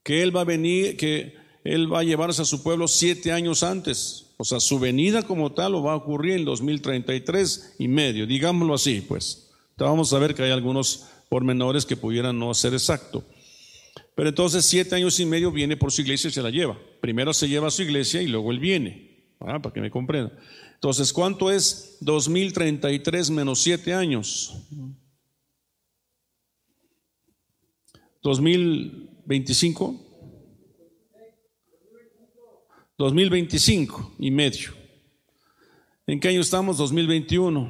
que 0.03 0.22
Él 0.22 0.36
va 0.36 0.41
a 0.41 0.45
venir, 0.45 0.98
que 0.98 1.36
Él 1.63 1.91
va 1.91 2.00
a 2.00 2.03
llevarse 2.03 2.41
a 2.41 2.45
su 2.45 2.63
pueblo 2.63 2.88
siete 2.88 3.31
años 3.31 3.63
antes. 3.63 4.25
O 4.38 4.44
sea, 4.44 4.60
su 4.60 4.80
venida 4.80 5.24
como 5.24 5.54
tal 5.54 5.74
va 5.86 5.94
a 5.94 5.96
ocurrir 5.96 6.34
en 6.34 6.46
2033 6.46 7.75
y 7.80 7.88
medio, 7.88 8.27
digámoslo 8.27 8.74
así, 8.74 9.01
pues. 9.01 9.51
vamos 9.77 10.12
a 10.13 10.20
ver 10.20 10.36
que 10.36 10.44
hay 10.44 10.51
algunos 10.51 11.06
pormenores 11.30 11.86
que 11.86 11.96
pudieran 11.96 12.38
no 12.38 12.54
ser 12.54 12.74
exacto. 12.74 13.24
Pero 14.15 14.30
entonces 14.30 14.65
siete 14.65 14.96
años 14.96 15.20
y 15.20 15.25
medio 15.25 15.51
viene 15.51 15.77
por 15.77 15.92
su 15.92 16.01
iglesia 16.01 16.30
y 16.30 16.32
se 16.32 16.42
la 16.42 16.50
lleva. 16.50 16.77
Primero 17.01 17.34
se 17.34 17.50
lleva 17.50 17.68
a 17.68 17.72
su 17.72 17.82
iglesia 17.84 18.22
y 18.22 18.27
luego 18.27 18.51
él 18.51 18.60
viene. 18.60 19.34
Ah, 19.39 19.62
para 19.62 19.74
que 19.74 19.82
me 19.82 19.92
comprenda. 19.92 20.32
Entonces, 20.75 21.12
¿cuánto 21.12 21.51
es 21.51 21.98
2033 22.01 23.30
menos 23.32 23.62
siete 23.62 23.94
años? 23.94 24.56
2025. 28.22 30.04
2025 32.98 34.16
y 34.20 34.32
medio. 34.32 34.72
¿En 36.08 36.20
qué 36.20 36.30
año 36.30 36.42
estamos? 36.42 36.78
2021. 36.78 37.70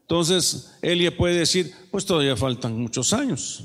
Entonces, 0.00 0.78
Elia 0.82 1.16
puede 1.16 1.38
decir, 1.38 1.72
pues 1.90 2.06
todavía 2.06 2.36
faltan 2.36 2.78
muchos 2.78 3.12
años. 3.12 3.64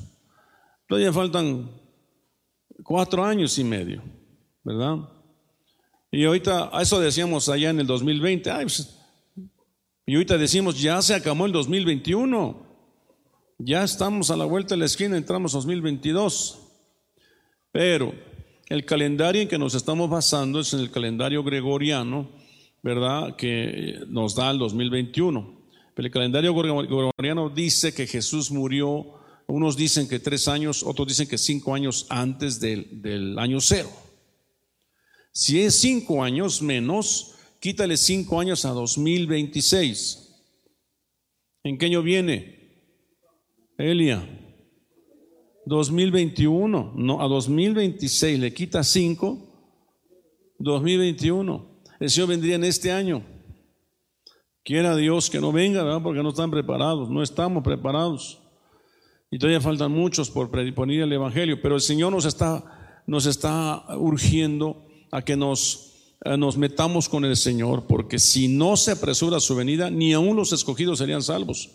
Todavía 0.88 1.14
faltan 1.14 1.70
cuatro 2.84 3.24
años 3.24 3.58
y 3.60 3.64
medio, 3.64 4.02
¿verdad? 4.64 4.98
Y 6.12 6.26
ahorita, 6.26 6.72
eso 6.82 7.00
decíamos 7.00 7.50
allá 7.50 7.70
en 7.70 7.82
el 7.82 7.88
2020, 7.88 8.52
pues, 8.62 8.98
y 10.06 10.16
ahorita 10.16 10.38
decimos, 10.38 10.82
ya 10.82 11.02
se 11.02 11.14
acabó 11.14 11.46
el 11.46 11.52
2021, 11.52 12.66
ya 13.58 13.84
estamos 13.84 14.32
a 14.32 14.38
la 14.38 14.46
vuelta 14.46 14.76
de 14.76 14.80
la 14.80 14.86
esquina, 14.86 15.18
entramos 15.18 15.52
2022. 15.52 16.60
Pero 17.74 18.14
el 18.70 18.86
calendario 18.86 19.42
en 19.42 19.48
que 19.48 19.58
nos 19.58 19.76
estamos 19.76 20.10
basando 20.10 20.60
es 20.60 20.74
en 20.74 20.82
el 20.82 20.92
calendario 20.92 21.44
gregoriano, 21.44 22.30
¿verdad? 22.84 23.36
Que 23.36 24.00
nos 24.08 24.36
da 24.36 24.52
el 24.52 24.60
2021. 24.60 25.58
Pero 25.94 26.06
el 26.06 26.12
calendario 26.12 26.54
gregoriano 26.54 27.50
dice 27.50 27.94
que 27.94 28.06
Jesús 28.06 28.52
murió, 28.52 29.16
unos 29.48 29.78
dicen 29.78 30.08
que 30.08 30.20
tres 30.20 30.48
años, 30.48 30.84
otros 30.84 31.08
dicen 31.08 31.28
que 31.28 31.38
cinco 31.38 31.74
años 31.74 32.06
antes 32.10 32.60
del, 32.60 33.02
del 33.02 33.40
año 33.40 33.62
cero. 33.62 33.90
Si 35.32 35.62
es 35.62 35.76
cinco 35.76 36.24
años 36.24 36.62
menos, 36.62 37.36
quítale 37.60 37.96
cinco 37.96 38.40
años 38.40 38.66
a 38.66 38.70
2026. 38.70 40.36
¿En 41.64 41.78
qué 41.78 41.86
año 41.86 42.02
viene? 42.02 42.58
Elia. 43.78 44.47
2021, 45.68 46.94
no, 46.96 47.22
a 47.22 47.28
2026 47.28 48.40
le 48.40 48.54
quita 48.54 48.84
5, 48.84 49.38
2021. 50.60 51.82
El 52.00 52.10
Señor 52.10 52.30
vendría 52.30 52.56
en 52.56 52.64
este 52.64 52.92
año. 52.92 53.22
Quiera 54.64 54.96
Dios 54.96 55.30
que 55.30 55.42
no 55.42 55.52
venga, 55.52 55.84
¿verdad? 55.84 56.02
Porque 56.02 56.24
no 56.24 56.30
están 56.30 56.52
preparados, 56.52 57.10
no 57.10 57.22
estamos 57.22 57.64
preparados. 57.64 58.42
Y 59.30 59.40
todavía 59.40 59.60
faltan 59.60 59.92
muchos 59.92 60.30
por 60.30 60.50
predisponer 60.50 61.02
el 61.02 61.12
Evangelio, 61.12 61.62
pero 61.62 61.76
el 61.76 61.82
Señor 61.82 62.14
nos 62.14 62.24
está, 62.24 63.04
nos 63.06 63.26
está 63.26 63.84
urgiendo 63.98 64.86
a 65.12 65.22
que 65.22 65.36
nos, 65.36 66.14
nos 66.38 66.56
metamos 66.56 67.10
con 67.10 67.26
el 67.26 67.36
Señor, 67.36 67.88
porque 67.88 68.20
si 68.20 68.48
no 68.48 68.78
se 68.78 68.92
apresura 68.92 69.42
su 69.42 69.54
venida, 69.54 69.90
ni 69.90 70.14
aun 70.14 70.38
los 70.38 70.54
escogidos 70.54 71.00
serían 71.00 71.22
salvos. 71.22 71.72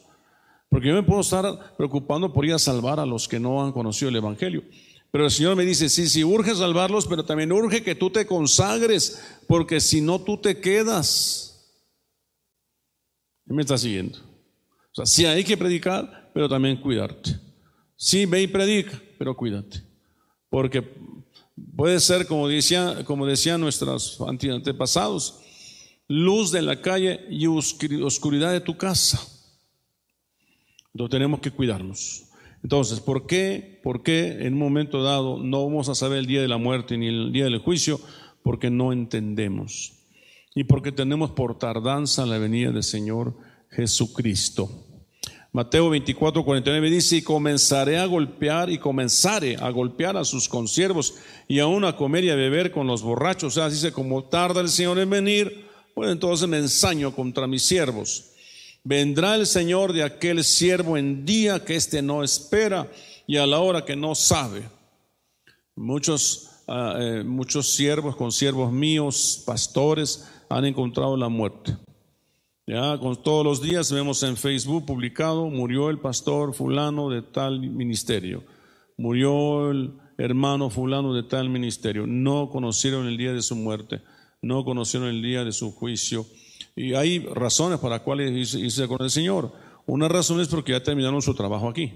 Porque 0.73 0.88
yo 0.88 0.95
me 0.95 1.02
puedo 1.02 1.21
estar 1.21 1.76
preocupando 1.76 2.33
por 2.33 2.47
ir 2.47 2.55
a 2.55 2.59
salvar 2.59 2.99
a 2.99 3.05
los 3.05 3.29
que 3.29 3.38
no 3.38 3.62
han 3.62 3.73
conocido 3.73 4.09
el 4.09 4.17
Evangelio. 4.17 4.64
Pero 5.11 5.26
el 5.26 5.31
Señor 5.31 5.55
me 5.55 5.67
dice, 5.67 5.91
sí, 5.91 6.09
sí, 6.09 6.25
urge 6.25 6.55
salvarlos, 6.55 7.07
pero 7.07 7.26
también 7.26 7.52
urge 7.52 7.83
que 7.83 7.95
tú 7.95 8.09
te 8.09 8.25
consagres, 8.25 9.23
porque 9.47 9.83
si 9.83 10.00
no 10.00 10.19
tú 10.23 10.38
te 10.38 10.62
quedas. 10.62 11.76
¿Me 13.45 13.61
está 13.61 13.76
siguiendo? 13.76 14.17
O 14.17 14.95
sea, 14.95 15.05
sí 15.05 15.26
hay 15.26 15.45
que 15.45 15.59
predicar, 15.59 16.31
pero 16.33 16.49
también 16.49 16.81
cuidarte. 16.81 17.38
Sí, 17.95 18.25
ve 18.25 18.41
y 18.41 18.47
predica, 18.47 18.99
pero 19.19 19.37
cuídate. 19.37 19.83
Porque 20.49 20.83
puede 21.76 22.00
ser, 22.00 22.26
como, 22.26 22.49
decía, 22.49 23.05
como 23.05 23.26
decían 23.26 23.61
nuestros 23.61 24.19
antepasados, 24.23 25.38
luz 26.09 26.50
de 26.50 26.62
la 26.62 26.81
calle 26.81 27.26
y 27.29 27.47
oscuridad 27.47 28.52
de 28.52 28.61
tu 28.62 28.75
casa. 28.79 29.21
Entonces 30.94 31.11
tenemos 31.11 31.40
que 31.40 31.50
cuidarnos. 31.50 32.25
Entonces, 32.62 33.00
¿por 33.00 33.26
qué, 33.26 33.80
¿por 33.82 34.02
qué 34.02 34.46
en 34.46 34.54
un 34.54 34.61
momento 34.61 35.02
dado 35.02 35.38
no 35.38 35.64
vamos 35.64 35.88
a 35.88 35.94
saber 35.94 36.18
el 36.18 36.26
día 36.26 36.40
de 36.40 36.49
la 36.49 36.58
muerte 36.58 36.96
ni 36.96 37.08
el 37.08 37.32
día 37.32 37.44
del 37.44 37.58
juicio? 37.58 38.00
Porque 38.42 38.70
no 38.70 38.92
entendemos. 38.92 39.94
Y 40.54 40.64
porque 40.64 40.92
tenemos 40.92 41.30
por 41.30 41.58
tardanza 41.58 42.26
la 42.26 42.38
venida 42.38 42.70
del 42.70 42.82
Señor 42.82 43.34
Jesucristo. 43.70 44.70
Mateo 45.54 45.90
24, 45.90 46.44
49 46.44 46.90
dice, 46.90 47.16
y 47.16 47.22
comenzaré 47.22 47.99
a 47.99 48.06
golpear 48.06 48.70
y 48.70 48.78
comenzaré 48.78 49.56
a 49.56 49.68
golpear 49.70 50.16
a 50.16 50.25
sus 50.25 50.49
consiervos 50.49 51.14
y 51.46 51.58
aún 51.58 51.84
a 51.84 51.96
comer 51.96 52.25
y 52.25 52.30
a 52.30 52.34
beber 52.34 52.70
con 52.70 52.87
los 52.87 53.02
borrachos. 53.02 53.52
O 53.52 53.61
sea, 53.61 53.68
dice, 53.68 53.92
como 53.92 54.25
tarda 54.25 54.61
el 54.61 54.70
Señor 54.70 54.99
en 54.99 55.11
venir, 55.11 55.66
pues 55.94 56.11
entonces 56.11 56.49
me 56.49 56.56
ensaño 56.56 57.14
contra 57.14 57.46
mis 57.46 57.64
siervos. 57.64 58.32
Vendrá 58.85 59.37
el 59.37 59.47
Señor 59.47 59.93
de 59.93 60.03
aquel 60.03 60.43
siervo 60.43 60.97
en 60.97 61.25
día 61.25 61.65
que 61.65 61.77
éste 61.77 62.03
no 62.03 62.25
espera 62.25 62.91
y 63.29 63.37
a 63.37 63.47
la 63.47 63.61
hora 63.61 63.85
que 63.85 63.95
no 63.95 64.17
sabe. 64.17 64.69
Muchos, 65.77 66.51
ah, 66.67 66.97
eh, 66.99 67.23
muchos 67.25 67.71
siervos, 67.71 68.17
con 68.17 68.33
siervos 68.33 68.73
míos, 68.73 69.43
pastores, 69.47 70.29
han 70.49 70.65
encontrado 70.65 71.17
la 71.17 71.29
muerte. 71.29 71.77
Ya 72.67 72.99
con 72.99 73.23
todos 73.23 73.45
los 73.45 73.62
días 73.62 73.93
vemos 73.93 74.23
en 74.25 74.37
Facebook 74.37 74.85
publicado, 74.85 75.49
murió 75.49 75.89
el 75.89 75.99
pastor 75.99 76.53
fulano 76.53 77.09
de 77.09 77.23
tal 77.23 77.61
ministerio, 77.61 78.45
murió 78.97 79.71
el 79.71 79.95
hermano 80.19 80.71
fulano 80.71 81.15
de 81.15 81.23
tal 81.23 81.49
ministerio. 81.49 82.07
No 82.07 82.51
conocieron 82.51 83.07
el 83.07 83.17
día 83.17 83.33
de 83.33 83.43
su 83.43 83.55
muerte, 83.55 84.03
no 84.43 84.65
conocieron 84.65 85.09
el 85.09 85.23
día 85.23 85.45
de 85.45 85.53
su 85.53 85.73
juicio 85.73 86.27
y 86.75 86.95
hay 86.95 87.19
razones 87.21 87.79
para 87.79 87.97
las 87.97 88.02
cuales 88.02 88.55
irse 88.55 88.88
con 88.88 89.02
el 89.02 89.11
Señor. 89.11 89.52
Una 89.87 90.09
razón 90.09 90.41
es 90.41 90.49
porque 90.49 90.73
ya 90.73 90.83
terminaron 90.83 91.21
su 91.21 91.35
trabajo 91.35 91.69
aquí. 91.69 91.93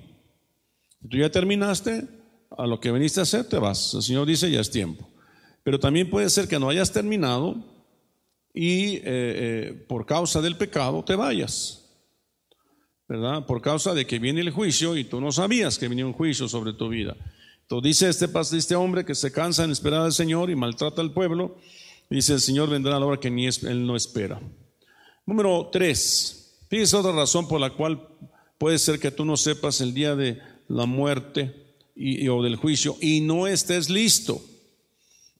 Tú 1.09 1.17
ya 1.17 1.31
terminaste, 1.31 2.09
a 2.51 2.67
lo 2.67 2.81
que 2.81 2.91
veniste 2.91 3.21
a 3.21 3.25
hacer 3.25 3.49
te 3.49 3.59
vas. 3.59 3.95
El 3.95 4.03
Señor 4.03 4.27
dice, 4.27 4.51
ya 4.51 4.61
es 4.61 4.71
tiempo. 4.71 5.09
Pero 5.63 5.79
también 5.79 6.11
puede 6.11 6.29
ser 6.31 6.49
que 6.49 6.59
no 6.59 6.69
hayas 6.69 6.93
terminado 6.93 7.57
y 8.55 8.97
eh, 8.97 9.03
eh, 9.05 9.85
por 9.89 10.07
causa 10.07 10.41
del 10.41 10.57
pecado 10.57 11.05
te 11.05 11.17
vayas. 11.17 11.83
¿Verdad? 13.09 13.47
Por 13.47 13.63
causa 13.63 13.95
de 13.95 14.07
que 14.07 14.19
viene 14.19 14.41
el 14.41 14.51
juicio 14.51 14.97
y 14.97 15.05
tú 15.05 15.21
no 15.21 15.31
sabías 15.31 15.79
que 15.79 15.89
venía 15.89 16.07
un 16.07 16.13
juicio 16.13 16.49
sobre 16.49 16.73
tu 16.73 16.89
vida. 16.89 17.17
Entonces 17.63 17.85
dice 17.85 18.09
este, 18.09 18.57
este 18.57 18.75
hombre 18.75 19.05
que 19.05 19.15
se 19.15 19.33
cansa 19.33 19.65
en 19.65 19.71
esperar 19.71 20.03
al 20.03 20.13
Señor 20.13 20.51
y 20.51 20.57
maltrata 20.57 21.03
al 21.03 21.13
pueblo. 21.13 21.57
Dice 22.11 22.35
el 22.35 22.41
Señor 22.41 22.69
vendrá 22.69 22.97
a 22.97 23.01
la 23.01 23.07
hora 23.07 23.21
que 23.21 23.29
él 23.29 23.87
no 23.87 23.97
espera. 23.97 24.41
Número 25.27 25.69
tres, 25.73 26.57
fíjese 26.71 26.97
otra 26.97 27.11
razón 27.11 27.49
por 27.49 27.61
la 27.61 27.71
cual 27.71 28.09
puede 28.59 28.79
ser 28.79 29.01
que 29.01 29.11
tú 29.11 29.25
no 29.25 29.37
sepas 29.37 29.81
el 29.81 29.93
día 29.93 30.15
de 30.15 30.41
la 30.69 30.87
muerte 30.87 31.53
y, 31.97 32.29
o 32.29 32.43
del 32.45 32.55
juicio 32.55 32.97
y 33.01 33.21
no 33.21 33.49
estés 33.49 33.91
listo. 33.91 34.41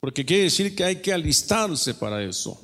Porque 0.01 0.25
quiere 0.25 0.45
decir 0.45 0.75
que 0.75 0.83
hay 0.83 0.97
que 0.97 1.13
alistarse 1.13 1.95
para 1.95 2.23
eso. 2.25 2.61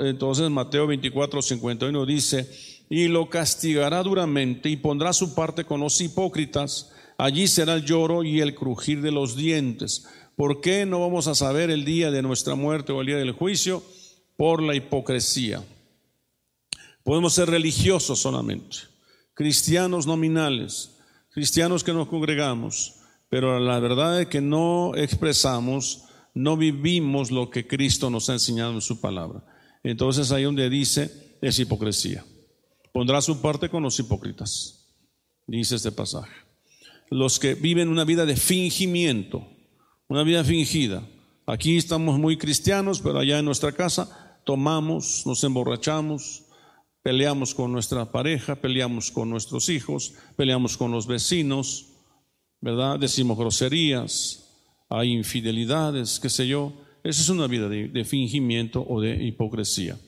Entonces 0.00 0.48
Mateo 0.48 0.86
24, 0.86 1.42
51 1.42 2.06
dice, 2.06 2.50
y 2.88 3.08
lo 3.08 3.28
castigará 3.28 4.02
duramente 4.02 4.70
y 4.70 4.76
pondrá 4.76 5.12
su 5.12 5.34
parte 5.34 5.64
con 5.64 5.80
los 5.80 6.00
hipócritas. 6.00 6.90
Allí 7.18 7.48
será 7.48 7.74
el 7.74 7.84
lloro 7.84 8.24
y 8.24 8.40
el 8.40 8.54
crujir 8.54 9.02
de 9.02 9.12
los 9.12 9.36
dientes. 9.36 10.06
¿Por 10.36 10.62
qué 10.62 10.86
no 10.86 11.00
vamos 11.00 11.26
a 11.26 11.34
saber 11.34 11.70
el 11.70 11.84
día 11.84 12.10
de 12.10 12.22
nuestra 12.22 12.54
muerte 12.54 12.92
o 12.92 13.02
el 13.02 13.08
día 13.08 13.16
del 13.16 13.32
juicio? 13.32 13.82
Por 14.36 14.62
la 14.62 14.74
hipocresía. 14.74 15.62
Podemos 17.08 17.32
ser 17.32 17.48
religiosos 17.48 18.18
solamente, 18.18 18.76
cristianos 19.32 20.06
nominales, 20.06 20.98
cristianos 21.30 21.82
que 21.82 21.94
nos 21.94 22.06
congregamos, 22.06 22.96
pero 23.30 23.58
la 23.58 23.80
verdad 23.80 24.20
es 24.20 24.26
que 24.28 24.42
no 24.42 24.92
expresamos, 24.94 26.04
no 26.34 26.58
vivimos 26.58 27.30
lo 27.30 27.48
que 27.48 27.66
Cristo 27.66 28.10
nos 28.10 28.28
ha 28.28 28.34
enseñado 28.34 28.74
en 28.74 28.82
su 28.82 29.00
palabra. 29.00 29.42
Entonces 29.82 30.30
ahí 30.32 30.42
donde 30.42 30.68
dice 30.68 31.38
es 31.40 31.58
hipocresía. 31.58 32.26
Pondrá 32.92 33.22
su 33.22 33.40
parte 33.40 33.70
con 33.70 33.82
los 33.82 33.98
hipócritas, 33.98 34.86
dice 35.46 35.76
este 35.76 35.92
pasaje. 35.92 36.34
Los 37.08 37.38
que 37.38 37.54
viven 37.54 37.88
una 37.88 38.04
vida 38.04 38.26
de 38.26 38.36
fingimiento, 38.36 39.48
una 40.08 40.24
vida 40.24 40.44
fingida. 40.44 41.08
Aquí 41.46 41.78
estamos 41.78 42.18
muy 42.18 42.36
cristianos, 42.36 43.00
pero 43.00 43.18
allá 43.18 43.38
en 43.38 43.46
nuestra 43.46 43.72
casa 43.72 44.42
tomamos, 44.44 45.22
nos 45.24 45.42
emborrachamos, 45.42 46.44
Peleamos 47.08 47.54
con 47.54 47.72
nuestra 47.72 48.12
pareja, 48.12 48.56
peleamos 48.56 49.10
con 49.10 49.30
nuestros 49.30 49.70
hijos, 49.70 50.12
peleamos 50.36 50.76
con 50.76 50.92
los 50.92 51.06
vecinos, 51.06 51.86
¿verdad? 52.60 52.98
Decimos 52.98 53.38
groserías, 53.38 54.46
hay 54.90 55.14
infidelidades, 55.14 56.20
qué 56.20 56.28
sé 56.28 56.46
yo. 56.46 56.74
Esa 57.02 57.22
es 57.22 57.30
una 57.30 57.46
vida 57.46 57.66
de, 57.70 58.04
fingimiento 58.04 58.84
o 58.86 59.00
de 59.00 59.24
hipocresía. 59.24 59.98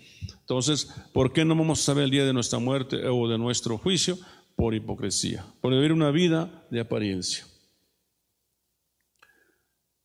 Entonces, 0.41 0.93
¿por 1.15 1.33
qué 1.33 1.43
no 1.43 1.57
vamos 1.57 1.81
a 1.81 1.85
saber 1.85 2.05
el 2.05 2.11
día 2.11 2.27
de 2.27 2.35
nuestra 2.35 2.59
muerte 2.59 3.09
o 3.09 3.27
de 3.27 3.39
nuestro 3.39 3.79
juicio? 3.79 4.19
Por 4.55 4.75
hipocresía, 4.75 5.47
por 5.63 5.73
vivir 5.73 5.95
una 5.95 6.11
vida 6.11 6.67
de 6.71 6.81
apariencia. 6.81 7.47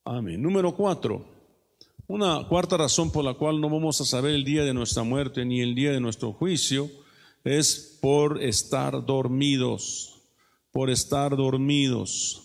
Amén. 0.06 0.42
Número 0.42 0.74
cuatro, 0.74 1.35
una 2.08 2.48
cuarta 2.48 2.78
razón 2.78 3.12
por 3.12 3.26
la 3.26 3.34
cual 3.34 3.60
no 3.60 3.70
vamos 3.70 4.00
a 4.02 4.06
saber 4.06 4.36
el 4.36 4.44
día 4.44 4.64
de 4.64 4.74
nuestra 4.74 5.04
muerte 5.04 5.44
ni 5.46 5.62
el 5.62 5.74
día 5.74 5.92
de 5.92 6.00
nuestro 6.00 6.34
juicio 6.34 6.90
es 7.44 7.98
por 8.02 8.42
estar 8.44 9.06
dormidos, 9.06 10.22
por 10.72 10.90
estar 10.90 11.36
dormidos. 11.36 12.42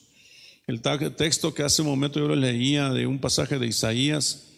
El 0.66 0.81
texto 0.83 1.53
que 1.53 1.62
hace 1.62 1.83
un 1.83 1.88
momento 1.88 2.20
yo 2.20 2.29
leía 2.29 2.90
de 2.90 3.07
un 3.07 3.18
pasaje 3.18 3.59
de 3.59 3.66
Isaías, 3.66 4.53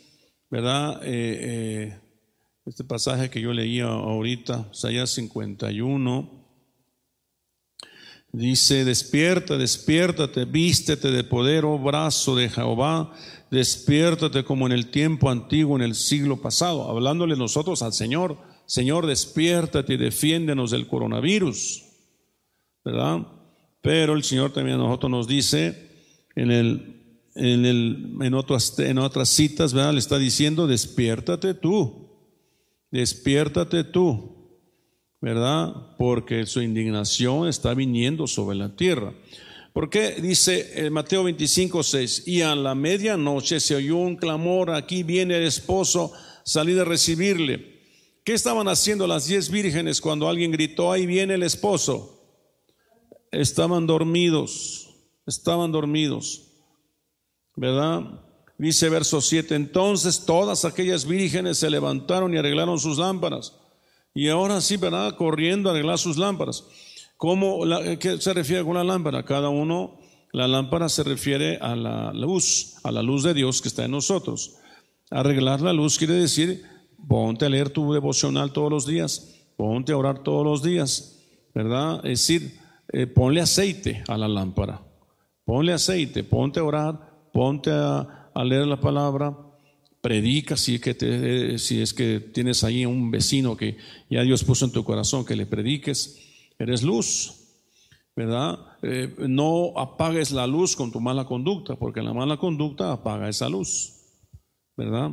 ¿verdad? 0.50 1.00
Eh, 1.04 1.38
eh, 1.40 2.00
este 2.66 2.84
pasaje 2.84 3.30
que 3.30 3.40
yo 3.40 3.52
leía 3.52 3.86
ahorita, 3.86 4.68
Isaías 4.72 5.10
51, 5.10 6.41
Dice, 8.32 8.86
despierta, 8.86 9.58
despiértate, 9.58 10.46
vístete 10.46 11.10
de 11.10 11.22
poder, 11.22 11.66
oh 11.66 11.78
brazo 11.78 12.34
de 12.34 12.48
Jehová, 12.48 13.12
despiértate 13.50 14.42
como 14.42 14.64
en 14.64 14.72
el 14.72 14.90
tiempo 14.90 15.28
antiguo, 15.28 15.76
en 15.76 15.82
el 15.82 15.94
siglo 15.94 16.40
pasado, 16.40 16.88
hablándole 16.88 17.36
nosotros 17.36 17.82
al 17.82 17.92
Señor, 17.92 18.38
Señor, 18.64 19.06
despiértate 19.06 19.92
y 19.92 19.96
defiéndenos 19.98 20.70
del 20.70 20.86
coronavirus, 20.86 21.84
¿verdad? 22.82 23.26
Pero 23.82 24.14
el 24.14 24.24
Señor 24.24 24.50
también 24.54 24.76
a 24.76 24.84
nosotros 24.84 25.10
nos 25.10 25.28
dice 25.28 25.90
en, 26.34 26.50
el, 26.50 27.18
en, 27.34 27.66
el, 27.66 28.16
en, 28.22 28.32
otras, 28.32 28.78
en 28.78 28.96
otras 28.96 29.28
citas, 29.28 29.74
¿verdad? 29.74 29.92
Le 29.92 29.98
está 29.98 30.16
diciendo, 30.16 30.66
despiértate 30.66 31.52
tú, 31.52 32.08
despiértate 32.90 33.84
tú. 33.84 34.41
¿Verdad? 35.22 35.74
Porque 35.96 36.44
su 36.44 36.60
indignación 36.60 37.48
está 37.48 37.72
viniendo 37.72 38.26
sobre 38.26 38.56
la 38.56 38.76
tierra. 38.76 39.14
Porque 39.72 40.16
dice 40.20 40.90
Mateo 40.90 41.24
25, 41.24 41.82
6, 41.82 42.24
y 42.26 42.42
a 42.42 42.54
la 42.54 42.74
medianoche 42.74 43.58
se 43.60 43.76
oyó 43.76 43.96
un 43.96 44.16
clamor, 44.16 44.70
aquí 44.72 45.02
viene 45.02 45.38
el 45.38 45.44
esposo, 45.44 46.12
salí 46.44 46.74
de 46.74 46.84
recibirle. 46.84 47.80
¿Qué 48.24 48.34
estaban 48.34 48.68
haciendo 48.68 49.06
las 49.06 49.26
diez 49.26 49.48
vírgenes 49.50 50.00
cuando 50.00 50.28
alguien 50.28 50.52
gritó, 50.52 50.92
ahí 50.92 51.06
viene 51.06 51.34
el 51.34 51.42
esposo? 51.42 52.20
Estaban 53.30 53.86
dormidos, 53.86 54.90
estaban 55.26 55.72
dormidos, 55.72 56.48
¿verdad? 57.56 58.20
Dice 58.58 58.90
verso 58.90 59.20
7, 59.20 59.54
entonces 59.54 60.24
todas 60.26 60.64
aquellas 60.64 61.06
vírgenes 61.06 61.58
se 61.58 61.70
levantaron 61.70 62.34
y 62.34 62.36
arreglaron 62.36 62.78
sus 62.78 62.98
lámparas. 62.98 63.56
Y 64.14 64.28
ahora 64.28 64.60
sí, 64.60 64.76
¿verdad? 64.76 65.16
Corriendo 65.16 65.68
a 65.68 65.72
arreglar 65.72 65.98
sus 65.98 66.16
lámparas. 66.16 66.64
¿Cómo 67.16 67.60
¿Qué 67.98 68.20
se 68.20 68.34
refiere 68.34 68.64
con 68.64 68.74
la 68.74 68.84
lámpara? 68.84 69.24
Cada 69.24 69.48
uno, 69.48 69.98
la 70.32 70.48
lámpara 70.48 70.88
se 70.88 71.02
refiere 71.02 71.58
a 71.58 71.76
la 71.76 72.12
luz, 72.12 72.76
a 72.82 72.90
la 72.90 73.02
luz 73.02 73.22
de 73.22 73.34
Dios 73.34 73.62
que 73.62 73.68
está 73.68 73.84
en 73.84 73.92
nosotros. 73.92 74.56
Arreglar 75.10 75.60
la 75.60 75.72
luz 75.72 75.98
quiere 75.98 76.14
decir, 76.14 76.62
ponte 77.06 77.44
a 77.44 77.48
leer 77.48 77.70
tu 77.70 77.92
devocional 77.92 78.52
todos 78.52 78.70
los 78.70 78.86
días, 78.86 79.34
ponte 79.56 79.92
a 79.92 79.96
orar 79.96 80.22
todos 80.22 80.44
los 80.44 80.62
días, 80.62 81.20
¿verdad? 81.54 82.04
Es 82.04 82.26
decir, 82.26 82.58
eh, 82.92 83.06
ponle 83.06 83.40
aceite 83.40 84.02
a 84.08 84.16
la 84.18 84.28
lámpara, 84.28 84.82
ponle 85.44 85.72
aceite, 85.72 86.24
ponte 86.24 86.60
a 86.60 86.64
orar, 86.64 87.28
ponte 87.32 87.70
a, 87.70 88.28
leer 88.44 88.66
la 88.66 88.80
palabra, 88.80 89.36
predica 90.02 90.56
si 90.56 90.74
es, 90.74 91.94
que 91.94 92.20
tienes 92.20 92.64
ahí 92.64 92.84
un 92.84 93.10
vecino 93.10 93.56
que 93.56 93.78
ya 94.10 94.22
Dios 94.22 94.42
puso 94.44 94.66
en 94.66 94.72
tu 94.72 94.84
corazón 94.84 95.24
que 95.24 95.36
le 95.36 95.46
prediques, 95.46 96.18
eres 96.58 96.82
luz, 96.82 97.34
¿verdad? 98.16 98.58
Eh, 98.82 99.14
no 99.28 99.72
apagues 99.78 100.32
la 100.32 100.46
luz 100.46 100.74
con 100.74 100.90
tu 100.90 101.00
mala 101.00 101.24
conducta, 101.24 101.76
porque 101.76 102.02
la 102.02 102.12
mala 102.12 102.36
conducta 102.36 102.92
apaga 102.92 103.28
esa 103.28 103.48
luz, 103.48 103.92
¿verdad? 104.76 105.12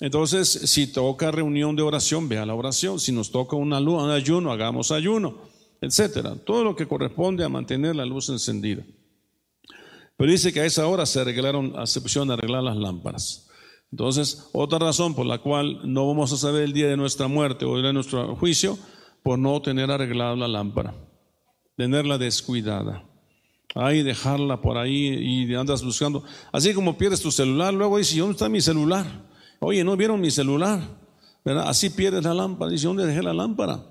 Entonces, 0.00 0.48
si 0.48 0.86
toca 0.86 1.30
reunión 1.30 1.76
de 1.76 1.82
oración, 1.82 2.28
ve 2.28 2.38
a 2.38 2.46
la 2.46 2.54
oración. 2.54 2.98
Si 2.98 3.12
nos 3.12 3.30
toca 3.30 3.54
una 3.54 3.78
luz, 3.78 4.02
un 4.02 4.10
ayuno, 4.10 4.50
hagamos 4.50 4.90
ayuno, 4.90 5.42
etcétera. 5.80 6.36
Todo 6.36 6.64
lo 6.64 6.74
que 6.74 6.88
corresponde 6.88 7.44
a 7.44 7.50
mantener 7.50 7.94
la 7.94 8.06
luz 8.06 8.30
encendida. 8.30 8.82
Pero 10.16 10.30
dice 10.30 10.52
que 10.52 10.60
a 10.60 10.64
esa 10.64 10.86
hora 10.86 11.04
se 11.04 11.20
arreglaron, 11.20 11.74
a 11.76 11.82
excepción 11.82 12.28
de 12.28 12.34
arreglar 12.34 12.62
las 12.62 12.76
lámparas. 12.76 13.48
Entonces, 13.92 14.48
otra 14.52 14.80
razón 14.80 15.14
por 15.14 15.26
la 15.26 15.38
cual 15.38 15.80
no 15.84 16.08
vamos 16.08 16.32
a 16.32 16.36
saber 16.36 16.64
el 16.64 16.72
día 16.72 16.88
de 16.88 16.96
nuestra 16.96 17.28
muerte 17.28 17.64
o 17.64 17.80
de 17.80 17.92
nuestro 17.92 18.34
juicio, 18.34 18.76
por 19.22 19.38
no 19.38 19.62
tener 19.62 19.90
arreglada 19.90 20.34
la 20.34 20.48
lámpara 20.48 20.94
tenerla 21.76 22.18
descuidada. 22.18 23.04
Ahí 23.74 24.02
dejarla 24.02 24.60
por 24.60 24.76
ahí 24.76 25.08
y 25.08 25.54
andas 25.54 25.82
buscando. 25.82 26.22
Así 26.52 26.74
como 26.74 26.98
pierdes 26.98 27.22
tu 27.22 27.30
celular, 27.30 27.72
luego 27.72 27.98
dices, 27.98 28.18
¿dónde 28.18 28.32
está 28.32 28.48
mi 28.48 28.60
celular? 28.60 29.06
Oye, 29.60 29.82
¿no 29.82 29.96
vieron 29.96 30.20
mi 30.20 30.30
celular? 30.30 30.80
¿Verdad? 31.44 31.68
Así 31.68 31.90
pierdes 31.90 32.22
la 32.22 32.34
lámpara. 32.34 32.70
Dice, 32.70 32.86
¿dónde 32.86 33.06
dejé 33.06 33.22
la 33.22 33.32
lámpara? 33.32 33.84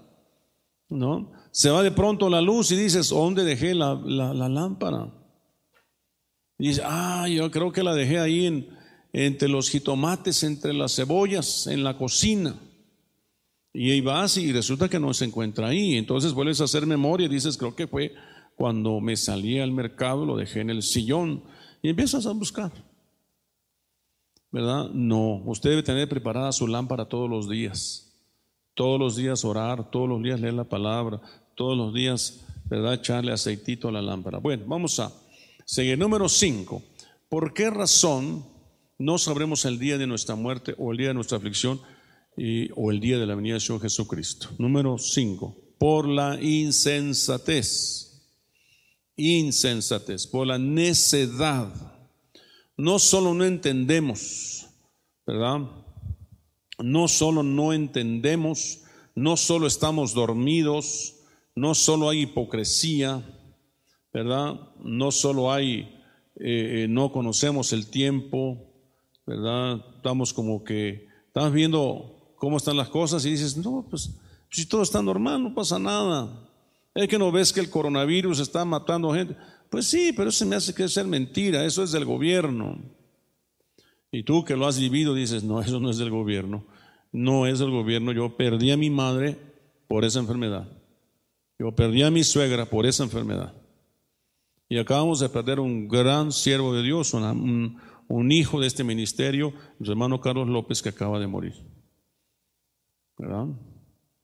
¿No? 0.89 1.31
Se 1.51 1.69
va 1.69 1.81
de 1.81 1.91
pronto 1.91 2.29
la 2.29 2.41
luz 2.41 2.71
y 2.71 2.75
dices, 2.75 3.09
¿dónde 3.09 3.43
dejé 3.43 3.73
la, 3.73 3.95
lámpara? 3.95 5.09
Y 6.59 6.69
dice, 6.69 6.83
ah, 6.85 7.27
yo 7.27 7.49
creo 7.49 7.71
que 7.71 7.83
la 7.83 7.95
dejé 7.95 8.19
ahí 8.19 8.45
en, 8.45 8.69
entre 9.13 9.49
los 9.49 9.69
jitomates, 9.69 10.43
entre 10.43 10.73
las 10.73 10.95
cebollas, 10.95 11.67
en 11.67 11.83
la 11.83 11.97
cocina. 11.97 12.55
Y 13.73 13.91
ahí 13.91 14.01
vas 14.01 14.37
y 14.37 14.51
resulta 14.51 14.89
que 14.89 14.99
no 14.99 15.13
se 15.13 15.25
encuentra 15.25 15.67
ahí. 15.67 15.95
Entonces 15.95 16.33
vuelves 16.33 16.61
a 16.61 16.65
hacer 16.65 16.85
memoria 16.85 17.25
y 17.25 17.29
dices, 17.29 17.57
creo 17.57 17.75
que 17.75 17.87
fue 17.87 18.13
cuando 18.55 18.99
me 18.99 19.15
salí 19.15 19.59
al 19.59 19.71
mercado, 19.71 20.25
lo 20.25 20.35
dejé 20.37 20.61
en 20.61 20.69
el 20.69 20.83
sillón 20.83 21.43
y 21.81 21.89
empiezas 21.89 22.25
a 22.25 22.31
buscar. 22.31 22.71
¿Verdad? 24.51 24.89
No, 24.91 25.41
usted 25.45 25.69
debe 25.69 25.83
tener 25.83 26.09
preparada 26.09 26.51
su 26.51 26.67
lámpara 26.67 27.05
todos 27.05 27.29
los 27.29 27.49
días. 27.49 28.13
Todos 28.73 28.99
los 28.99 29.15
días 29.15 29.45
orar, 29.45 29.89
todos 29.89 30.09
los 30.09 30.21
días 30.21 30.39
leer 30.39 30.53
la 30.53 30.65
palabra, 30.65 31.21
todos 31.55 31.77
los 31.77 31.93
días, 31.93 32.45
¿verdad? 32.65 32.95
Echarle 32.95 33.31
aceitito 33.31 33.87
a 33.87 33.91
la 33.91 34.01
lámpara. 34.01 34.39
Bueno, 34.39 34.65
vamos 34.67 34.99
a 34.99 35.11
seguir. 35.65 35.97
Número 35.97 36.27
5. 36.27 36.83
¿Por 37.29 37.53
qué 37.53 37.69
razón 37.69 38.45
no 39.01 39.17
sabremos 39.17 39.65
el 39.65 39.79
día 39.79 39.97
de 39.97 40.07
nuestra 40.07 40.35
muerte 40.35 40.75
o 40.77 40.91
el 40.91 40.97
día 40.97 41.09
de 41.09 41.13
nuestra 41.13 41.37
aflicción? 41.37 41.81
o 42.75 42.91
el 42.91 42.99
día 43.01 43.19
de 43.19 43.25
la 43.25 43.35
venida 43.35 43.55
de 43.55 43.59
Señor 43.59 43.81
Jesucristo. 43.81 44.49
Número 44.57 44.97
5, 44.97 45.75
por 45.77 46.07
la 46.07 46.41
insensatez. 46.41 48.11
Insensatez, 49.15 50.27
por 50.27 50.47
la 50.47 50.57
necedad. 50.57 51.73
No 52.77 52.99
solo 52.99 53.33
no 53.33 53.43
entendemos, 53.43 54.67
¿verdad? 55.27 55.59
No 56.79 57.07
solo 57.07 57.43
no 57.43 57.73
entendemos, 57.73 58.81
no 59.13 59.37
solo 59.37 59.67
estamos 59.67 60.13
dormidos, 60.13 61.15
no 61.55 61.75
solo 61.75 62.09
hay 62.09 62.21
hipocresía, 62.21 63.23
¿verdad? 64.13 64.59
No 64.79 65.11
solo 65.11 65.51
hay, 65.51 65.79
eh, 66.37 66.83
eh, 66.83 66.87
no 66.89 67.11
conocemos 67.11 67.73
el 67.73 67.87
tiempo, 67.87 68.70
¿verdad? 69.31 69.83
Estamos 69.95 70.33
como 70.33 70.63
que, 70.63 71.07
estamos 71.27 71.53
viendo 71.53 72.33
cómo 72.35 72.57
están 72.57 72.77
las 72.77 72.89
cosas 72.89 73.25
y 73.25 73.31
dices, 73.31 73.55
no, 73.57 73.85
pues 73.89 74.11
si 74.49 74.65
todo 74.65 74.81
está 74.81 75.01
normal, 75.01 75.41
no 75.41 75.53
pasa 75.53 75.79
nada. 75.79 76.29
Es 76.93 77.07
que 77.07 77.17
no 77.17 77.31
ves 77.31 77.53
que 77.53 77.61
el 77.61 77.69
coronavirus 77.69 78.39
está 78.39 78.65
matando 78.65 79.13
gente. 79.13 79.37
Pues 79.69 79.87
sí, 79.87 80.11
pero 80.15 80.29
eso 80.29 80.45
me 80.45 80.57
hace 80.57 80.73
que 80.73 80.87
ser 80.89 81.07
mentira, 81.07 81.63
eso 81.63 81.83
es 81.83 81.91
del 81.93 82.03
gobierno. 82.03 82.77
Y 84.11 84.23
tú 84.23 84.43
que 84.43 84.57
lo 84.57 84.67
has 84.67 84.77
vivido 84.77 85.13
dices, 85.13 85.43
no, 85.43 85.61
eso 85.61 85.79
no 85.79 85.89
es 85.89 85.97
del 85.97 86.09
gobierno. 86.09 86.65
No 87.13 87.47
es 87.47 87.59
del 87.59 87.71
gobierno. 87.71 88.11
Yo 88.11 88.35
perdí 88.35 88.71
a 88.71 88.77
mi 88.77 88.89
madre 88.89 89.37
por 89.87 90.03
esa 90.03 90.19
enfermedad. 90.19 90.67
Yo 91.57 91.73
perdí 91.73 92.03
a 92.03 92.11
mi 92.11 92.25
suegra 92.25 92.65
por 92.65 92.85
esa 92.85 93.03
enfermedad. 93.03 93.53
Y 94.67 94.77
acabamos 94.77 95.19
de 95.19 95.29
perder 95.29 95.59
un 95.59 95.87
gran 95.89 96.31
siervo 96.31 96.73
de 96.73 96.81
Dios, 96.81 97.13
un, 97.13 97.77
un 98.11 98.31
hijo 98.31 98.59
de 98.59 98.67
este 98.67 98.83
ministerio, 98.83 99.53
mi 99.79 99.89
hermano 99.89 100.19
Carlos 100.19 100.47
López, 100.47 100.81
que 100.81 100.89
acaba 100.89 101.19
de 101.19 101.27
morir. 101.27 101.53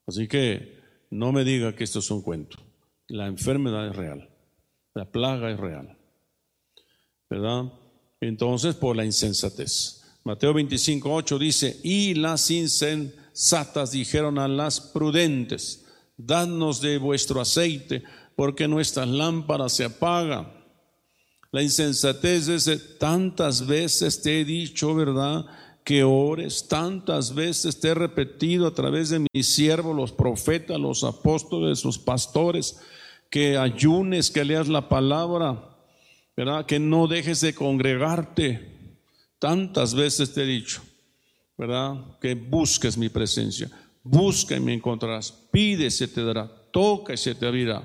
Así 0.05 0.27
que 0.27 0.77
no 1.09 1.31
me 1.31 1.43
diga 1.43 1.75
que 1.75 1.83
esto 1.83 1.99
es 1.99 2.11
un 2.11 2.21
cuento. 2.21 2.57
La 3.07 3.27
enfermedad 3.27 3.87
es 3.87 3.95
real. 3.95 4.29
La 4.93 5.05
plaga 5.05 5.51
es 5.51 5.59
real. 5.59 5.97
¿Verdad? 7.29 7.71
Entonces, 8.19 8.75
por 8.75 8.95
la 8.95 9.05
insensatez. 9.05 10.03
Mateo 10.23 10.53
25, 10.53 11.13
8 11.13 11.39
dice, 11.39 11.79
y 11.83 12.13
las 12.15 12.51
insensatas 12.51 13.91
dijeron 13.91 14.39
a 14.39 14.47
las 14.47 14.81
prudentes, 14.81 15.85
dadnos 16.17 16.81
de 16.81 16.97
vuestro 16.97 17.39
aceite, 17.39 18.03
porque 18.35 18.67
nuestras 18.67 19.07
lámparas 19.07 19.73
se 19.73 19.85
apagan. 19.85 20.56
La 21.51 21.61
insensatez 21.61 22.47
es 22.47 22.97
tantas 22.97 23.65
veces 23.65 24.21
te 24.21 24.41
he 24.41 24.45
dicho, 24.45 24.93
¿verdad? 24.93 25.45
que 25.87 26.03
ores. 26.03 26.67
Tantas 26.67 27.33
veces 27.33 27.79
te 27.79 27.87
he 27.87 27.93
repetido 27.93 28.67
a 28.67 28.73
través 28.73 29.07
de 29.09 29.25
mis 29.33 29.47
siervos, 29.47 29.95
los 29.95 30.11
profetas, 30.11 30.77
los 30.77 31.05
apóstoles, 31.05 31.85
los 31.85 31.97
pastores, 31.97 32.77
que 33.29 33.57
ayunes, 33.57 34.29
que 34.29 34.43
leas 34.43 34.67
la 34.67 34.89
palabra, 34.89 35.77
¿verdad? 36.35 36.65
Que 36.65 36.77
no 36.77 37.07
dejes 37.07 37.39
de 37.39 37.55
congregarte. 37.55 38.99
Tantas 39.39 39.93
veces 39.93 40.33
te 40.33 40.43
he 40.43 40.45
dicho, 40.45 40.81
¿verdad? 41.57 42.19
Que 42.19 42.35
busques 42.35 42.97
mi 42.97 43.07
presencia. 43.07 43.71
Busca 44.03 44.57
y 44.57 44.59
me 44.59 44.73
encontrarás. 44.73 45.31
Pide 45.31 45.85
y 45.85 45.91
se 45.91 46.09
te 46.09 46.21
dará. 46.21 46.51
Toca 46.73 47.13
y 47.13 47.17
se 47.17 47.33
te 47.33 47.47
abrirá. 47.47 47.81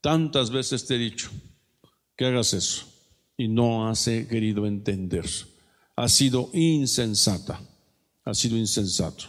Tantas 0.00 0.50
veces 0.50 0.84
te 0.84 0.96
he 0.96 0.98
dicho 0.98 1.30
que 2.16 2.26
hagas 2.26 2.52
eso 2.52 2.86
y 3.36 3.48
no 3.48 3.88
has 3.88 4.04
querido 4.04 4.66
entender 4.66 5.26
ha 5.96 6.08
sido 6.08 6.50
insensata, 6.52 7.60
ha 8.24 8.34
sido 8.34 8.56
insensato, 8.56 9.24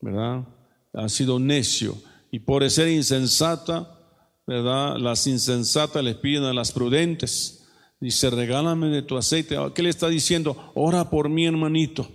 ¿verdad? 0.00 0.46
Ha 0.92 1.08
sido 1.08 1.38
necio. 1.38 1.96
Y 2.30 2.40
por 2.40 2.68
ser 2.70 2.88
insensata, 2.88 3.98
¿verdad? 4.46 4.96
Las 4.98 5.26
insensatas 5.26 6.02
les 6.02 6.16
piden 6.16 6.44
a 6.44 6.52
las 6.52 6.72
prudentes. 6.72 7.66
Dice, 8.00 8.28
regálame 8.30 8.88
de 8.88 9.02
tu 9.02 9.16
aceite. 9.16 9.56
¿Qué 9.74 9.82
le 9.82 9.88
está 9.88 10.08
diciendo? 10.08 10.72
Ora 10.74 11.08
por 11.08 11.28
mí, 11.28 11.46
hermanito. 11.46 12.08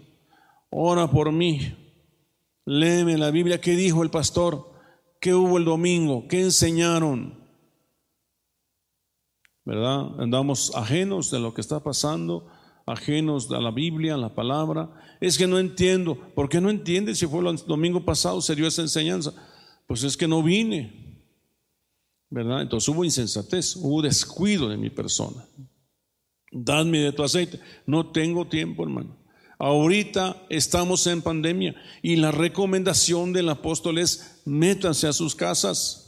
Ora 0.70 1.10
por 1.10 1.32
mí. 1.32 1.76
Léeme 2.66 3.18
la 3.18 3.32
Biblia. 3.32 3.60
¿Qué 3.60 3.76
dijo 3.76 4.04
el 4.04 4.12
pastor? 4.12 4.72
¿Qué 5.20 5.34
hubo 5.34 5.58
el 5.58 5.66
domingo? 5.66 6.28
¿Qué 6.28 6.42
enseñaron? 6.42 7.41
¿Verdad? 9.66 10.20
Andamos 10.20 10.72
ajenos 10.76 11.32
de 11.32 11.40
lo 11.40 11.54
que 11.54 11.62
está 11.62 11.82
pasando 11.82 12.48
ajenos 12.86 13.50
a 13.52 13.60
la 13.60 13.72
Biblia, 13.72 14.16
a 14.16 14.18
la 14.18 14.34
palabra. 14.34 14.90
Es 15.20 15.38
que 15.38 15.48
no 15.48 15.60
entiendo. 15.60 16.18
¿Por 16.36 16.50
qué 16.50 16.62
no 16.62 16.70
entiendes 16.70 17.20
si 17.20 17.28
fue 17.28 17.48
el 17.48 17.58
domingo 17.68 18.04
pasado 18.04 18.42
se 18.42 18.56
dio 18.56 18.68
esa 18.68 18.82
enseñanza? 18.82 19.34
Pues 19.88 20.04
es 20.04 20.18
que 20.18 20.28
no 20.28 20.44
vine. 20.44 21.28
¿Verdad? 22.30 22.62
Entonces 22.62 22.88
hubo 22.90 23.04
insensatez, 23.04 23.76
hubo 23.76 24.02
descuido 24.02 24.70
de 24.70 24.78
mi 24.78 24.90
persona. 24.90 25.46
Dadme 26.52 27.00
de 27.00 27.12
tu 27.12 27.24
aceite. 27.24 27.60
No 27.86 28.12
tengo 28.12 28.48
tiempo, 28.48 28.84
hermano. 28.84 29.18
Ahorita 29.60 30.42
estamos 30.50 31.06
en 31.08 31.22
pandemia 31.22 31.76
y 32.02 32.16
la 32.16 32.32
recomendación 32.32 33.32
del 33.32 33.50
apóstol 33.50 34.00
es 34.00 34.42
métanse 34.46 35.08
a 35.08 35.14
sus 35.14 35.36
casas. 35.36 36.01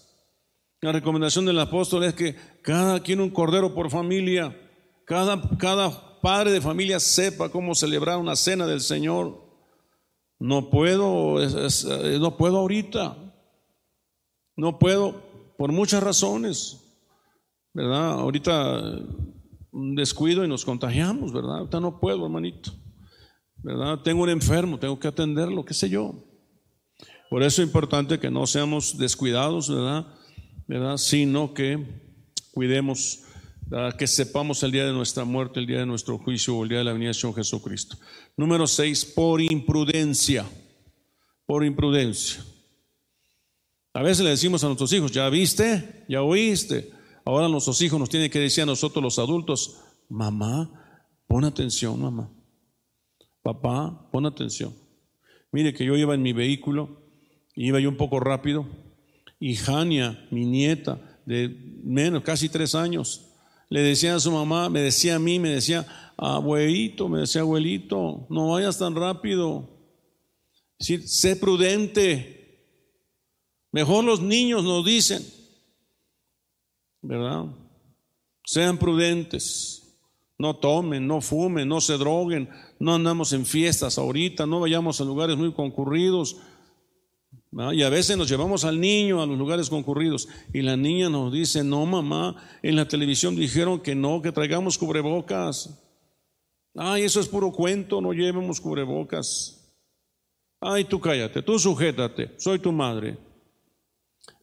La 0.83 0.91
recomendación 0.91 1.45
del 1.45 1.57
apóstol 1.59 2.03
es 2.03 2.13
que 2.13 2.35
cada 2.61 2.99
quien 2.99 3.21
un 3.21 3.29
cordero 3.29 3.73
por 3.73 3.89
familia, 3.89 4.53
cada, 5.05 5.41
cada 5.57 6.19
padre 6.19 6.51
de 6.51 6.59
familia 6.59 6.99
sepa 6.99 7.47
cómo 7.47 7.73
celebrar 7.73 8.17
una 8.17 8.35
cena 8.35 8.67
del 8.67 8.81
Señor. 8.81 9.47
No 10.39 10.69
puedo, 10.69 11.41
eh, 11.41 12.19
no 12.19 12.35
puedo 12.35 12.57
ahorita. 12.57 13.15
No 14.57 14.77
puedo 14.77 15.55
por 15.57 15.71
muchas 15.71 16.03
razones. 16.03 16.81
¿Verdad? 17.73 18.19
Ahorita 18.19 18.81
un 19.71 19.95
descuido 19.95 20.43
y 20.43 20.49
nos 20.49 20.65
contagiamos, 20.65 21.31
¿verdad? 21.31 21.59
Ahorita 21.59 21.79
no 21.79 22.01
puedo, 22.01 22.25
hermanito. 22.25 22.71
¿verdad? 23.55 23.99
Tengo 24.03 24.23
un 24.23 24.29
enfermo, 24.31 24.77
tengo 24.79 24.99
que 24.99 25.07
atenderlo, 25.07 25.63
qué 25.63 25.73
sé 25.73 25.87
yo. 25.87 26.13
Por 27.29 27.41
eso 27.41 27.61
es 27.61 27.67
importante 27.69 28.19
que 28.19 28.29
no 28.29 28.45
seamos 28.47 28.97
descuidados, 28.97 29.69
¿verdad? 29.69 30.13
Sino 30.97 31.53
que 31.53 31.77
cuidemos, 32.51 33.25
que 33.97 34.07
sepamos 34.07 34.63
el 34.63 34.71
día 34.71 34.85
de 34.85 34.91
nuestra 34.91 35.23
muerte, 35.23 35.59
el 35.59 35.67
día 35.67 35.79
de 35.79 35.85
nuestro 35.85 36.17
juicio 36.17 36.55
o 36.55 36.63
el 36.63 36.69
día 36.69 36.79
de 36.79 36.83
la 36.83 36.93
venida 36.93 37.11
de 37.11 37.33
Jesucristo. 37.33 37.97
Número 38.35 38.65
seis, 38.65 39.05
por 39.05 39.39
imprudencia, 39.41 40.45
por 41.45 41.63
imprudencia. 41.63 42.43
A 43.93 44.01
veces 44.01 44.23
le 44.23 44.31
decimos 44.31 44.63
a 44.63 44.67
nuestros 44.67 44.91
hijos, 44.93 45.11
ya 45.11 45.29
viste, 45.29 46.05
ya 46.09 46.23
oíste. 46.23 46.91
Ahora 47.23 47.47
nuestros 47.47 47.79
hijos 47.81 47.99
nos 47.99 48.09
tienen 48.09 48.31
que 48.31 48.39
decir 48.39 48.63
a 48.63 48.65
nosotros 48.65 49.03
los 49.03 49.19
adultos, 49.19 49.79
mamá, 50.09 50.99
pon 51.27 51.45
atención, 51.45 52.01
mamá. 52.01 52.31
Papá, 53.43 54.09
pon 54.11 54.25
atención. 54.25 54.73
Mire 55.51 55.73
que 55.73 55.85
yo 55.85 55.95
iba 55.95 56.15
en 56.15 56.23
mi 56.23 56.33
vehículo, 56.33 57.03
iba 57.55 57.79
yo 57.79 57.89
un 57.89 57.97
poco 57.97 58.19
rápido, 58.19 58.67
y 59.45 59.55
Jania, 59.57 60.25
mi 60.31 60.45
nieta, 60.45 61.19
de 61.25 61.49
menos, 61.83 62.23
casi 62.23 62.47
tres 62.47 62.75
años, 62.75 63.25
le 63.67 63.81
decía 63.81 64.15
a 64.15 64.19
su 64.21 64.31
mamá, 64.31 64.69
me 64.69 64.79
decía 64.79 65.15
a 65.15 65.19
mí, 65.19 65.37
me 65.37 65.49
decía, 65.49 65.85
abuelito, 66.15 67.09
me 67.09 67.19
decía 67.19 67.41
abuelito, 67.41 68.25
no 68.29 68.51
vayas 68.51 68.77
tan 68.77 68.95
rápido. 68.95 69.69
sé 70.79 71.35
prudente, 71.35 72.43
Mejor 73.73 74.05
los 74.05 74.21
niños 74.21 74.63
nos 74.63 74.85
dicen, 74.85 75.21
¿verdad? 77.01 77.47
Sean 78.45 78.77
prudentes, 78.77 79.97
no 80.37 80.55
tomen, 80.55 81.05
no 81.05 81.19
fumen, 81.19 81.67
no 81.67 81.81
se 81.81 81.97
droguen, 81.97 82.49
no 82.79 82.93
andamos 82.93 83.33
en 83.33 83.47
fiestas 83.47 83.97
ahorita, 83.97 84.45
no 84.45 84.61
vayamos 84.61 85.01
a 85.01 85.03
lugares 85.03 85.35
muy 85.35 85.51
concurridos. 85.53 86.37
Y 87.73 87.83
a 87.83 87.89
veces 87.89 88.17
nos 88.17 88.29
llevamos 88.29 88.65
al 88.65 88.79
niño 88.79 89.21
a 89.21 89.25
los 89.27 89.37
lugares 89.37 89.69
concurridos 89.69 90.27
y 90.53 90.61
la 90.61 90.75
niña 90.75 91.09
nos 91.09 91.31
dice, 91.31 91.63
no 91.63 91.85
mamá, 91.85 92.35
en 92.63 92.75
la 92.75 92.87
televisión 92.87 93.35
dijeron 93.35 93.79
que 93.79 93.93
no, 93.93 94.21
que 94.21 94.31
traigamos 94.31 94.77
cubrebocas. 94.77 95.79
Ay, 96.75 97.03
eso 97.03 97.19
es 97.19 97.27
puro 97.27 97.51
cuento, 97.51 98.01
no 98.01 98.11
llevemos 98.11 98.59
cubrebocas. 98.59 99.71
Ay, 100.59 100.85
tú 100.85 100.99
cállate, 100.99 101.43
tú 101.43 101.59
sujétate, 101.59 102.31
soy 102.37 102.57
tu 102.57 102.71
madre. 102.71 103.17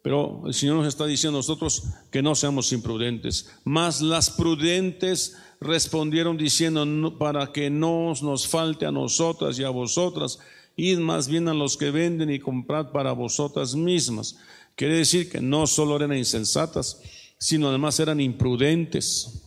Pero 0.02 0.42
el 0.46 0.54
Señor 0.54 0.76
nos 0.76 0.86
está 0.86 1.04
diciendo 1.04 1.38
a 1.38 1.40
nosotros 1.40 1.82
que 2.10 2.22
no 2.22 2.34
seamos 2.34 2.72
imprudentes. 2.72 3.50
Mas 3.64 4.00
las 4.00 4.30
prudentes 4.30 5.36
respondieron 5.60 6.36
diciendo, 6.36 7.18
para 7.18 7.52
que 7.52 7.70
no 7.70 8.12
nos 8.22 8.46
falte 8.46 8.86
a 8.86 8.92
nosotras 8.92 9.58
y 9.58 9.64
a 9.64 9.70
vosotras, 9.70 10.38
id 10.80 10.98
más 10.98 11.28
bien 11.28 11.48
a 11.48 11.54
los 11.54 11.76
que 11.76 11.90
venden 11.90 12.30
y 12.30 12.38
comprad 12.38 12.90
para 12.90 13.12
vosotras 13.12 13.74
mismas. 13.74 14.38
Quiere 14.74 14.96
decir 14.96 15.30
que 15.30 15.40
no 15.40 15.66
solo 15.66 15.96
eran 15.96 16.16
insensatas, 16.16 17.02
sino 17.38 17.68
además 17.68 18.00
eran 18.00 18.20
imprudentes. 18.20 19.42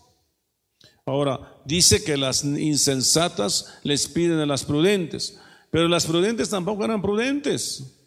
Ahora, 1.06 1.58
dice 1.66 2.04
que 2.04 2.18
las 2.18 2.44
insensatas 2.44 3.80
les 3.84 4.08
piden 4.08 4.40
a 4.40 4.46
las 4.46 4.64
prudentes, 4.64 5.40
pero 5.70 5.88
las 5.88 6.06
prudentes 6.06 6.50
tampoco 6.50 6.86
eran 6.86 7.02
prudentes. 7.02 8.00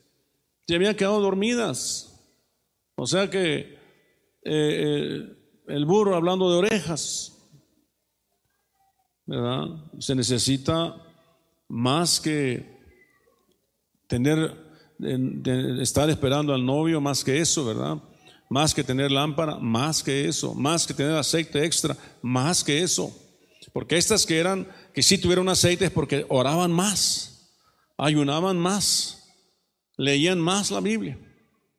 Se 0.66 0.74
habían 0.74 0.94
quedado 0.94 1.20
dormidas. 1.20 2.12
O 2.94 3.06
sea 3.06 3.28
que 3.28 3.58
eh, 3.58 3.76
eh, 4.44 5.36
el 5.68 5.84
burro 5.84 6.16
hablando 6.16 6.50
de 6.50 6.58
orejas, 6.58 7.36
¿verdad? 9.26 9.66
Se 9.98 10.14
necesita 10.14 10.96
más 11.68 12.20
que 12.20 12.75
tener, 14.07 14.55
estar 15.81 16.09
esperando 16.11 16.55
al 16.55 16.64
novio, 16.64 17.01
más 17.01 17.25
que 17.25 17.38
eso, 17.38 17.64
¿verdad? 17.64 17.99
Más 18.49 18.75
que 18.75 18.85
tener 18.85 19.11
lámpara, 19.11 19.57
más 19.59 20.03
que 20.03 20.29
eso, 20.29 20.55
más 20.55 20.87
que 20.87 20.95
tener 20.95 21.16
aceite 21.16 21.64
extra, 21.64 21.97
más 22.23 22.62
que 22.62 22.83
eso. 22.83 23.14
Porque 23.73 23.99
estas 23.99 24.25
que 24.25 24.38
eran, 24.38 24.66
que 24.95 25.03
sí 25.03 25.19
tuvieron 25.19 25.49
aceite 25.49 25.85
es 25.85 25.90
porque 25.90 26.25
oraban 26.29 26.73
más, 26.73 27.53
ayunaban 27.99 28.57
más, 28.57 29.35
leían 29.97 30.40
más 30.40 30.71
la 30.71 30.81
Biblia. 30.81 31.19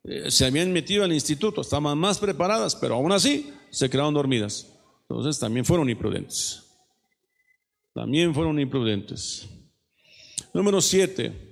Eh, 0.04 0.30
se 0.30 0.46
habían 0.46 0.72
metido 0.72 1.04
al 1.04 1.12
instituto, 1.12 1.62
estaban 1.62 1.98
más 1.98 2.18
preparadas, 2.18 2.76
pero 2.76 2.94
aún 2.94 3.12
así 3.12 3.52
se 3.70 3.90
quedaron 3.90 4.14
dormidas. 4.14 4.72
Entonces 5.08 5.38
también 5.38 5.64
fueron 5.64 5.90
imprudentes. 5.90 6.64
También 7.94 8.32
fueron 8.32 8.60
imprudentes. 8.60 9.48
Número 10.54 10.80
siete, 10.80 11.47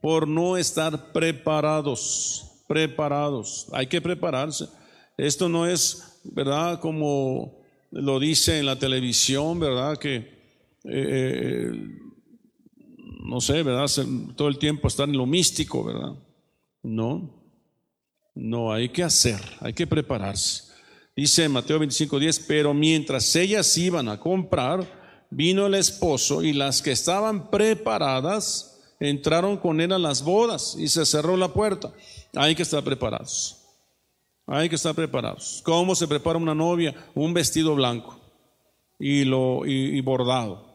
por 0.00 0.28
no 0.28 0.56
estar 0.56 1.12
preparados, 1.12 2.62
preparados. 2.68 3.66
Hay 3.72 3.86
que 3.86 4.00
prepararse. 4.00 4.68
Esto 5.16 5.48
no 5.48 5.66
es, 5.66 6.20
¿verdad? 6.24 6.80
Como 6.80 7.58
lo 7.90 8.18
dice 8.20 8.58
en 8.58 8.66
la 8.66 8.78
televisión, 8.78 9.58
¿verdad? 9.58 9.96
Que, 9.96 10.16
eh, 10.16 10.26
eh, 10.84 11.70
no 13.24 13.40
sé, 13.40 13.62
¿verdad? 13.62 13.90
Todo 14.36 14.48
el 14.48 14.58
tiempo 14.58 14.88
estar 14.88 15.08
en 15.08 15.16
lo 15.16 15.26
místico, 15.26 15.84
¿verdad? 15.84 16.12
No. 16.82 17.34
No, 18.34 18.72
hay 18.72 18.90
que 18.90 19.02
hacer, 19.02 19.40
hay 19.60 19.72
que 19.72 19.86
prepararse. 19.86 20.64
Dice 21.16 21.48
Mateo 21.48 21.78
25:10, 21.78 22.44
pero 22.46 22.74
mientras 22.74 23.34
ellas 23.34 23.76
iban 23.78 24.08
a 24.08 24.20
comprar, 24.20 25.26
vino 25.30 25.66
el 25.66 25.74
esposo 25.74 26.42
y 26.42 26.52
las 26.52 26.82
que 26.82 26.92
estaban 26.92 27.50
preparadas 27.50 28.75
entraron 29.00 29.56
con 29.56 29.80
él 29.80 29.92
a 29.92 29.98
las 29.98 30.22
bodas 30.22 30.76
y 30.78 30.88
se 30.88 31.04
cerró 31.06 31.36
la 31.36 31.48
puerta. 31.48 31.92
Hay 32.34 32.54
que 32.54 32.62
estar 32.62 32.82
preparados. 32.82 33.62
Hay 34.46 34.68
que 34.68 34.76
estar 34.76 34.94
preparados. 34.94 35.60
¿Cómo 35.64 35.94
se 35.94 36.06
prepara 36.06 36.38
una 36.38 36.54
novia? 36.54 36.94
Un 37.14 37.34
vestido 37.34 37.74
blanco 37.74 38.18
y, 38.98 39.24
lo, 39.24 39.66
y, 39.66 40.00
bordado. 40.00 40.66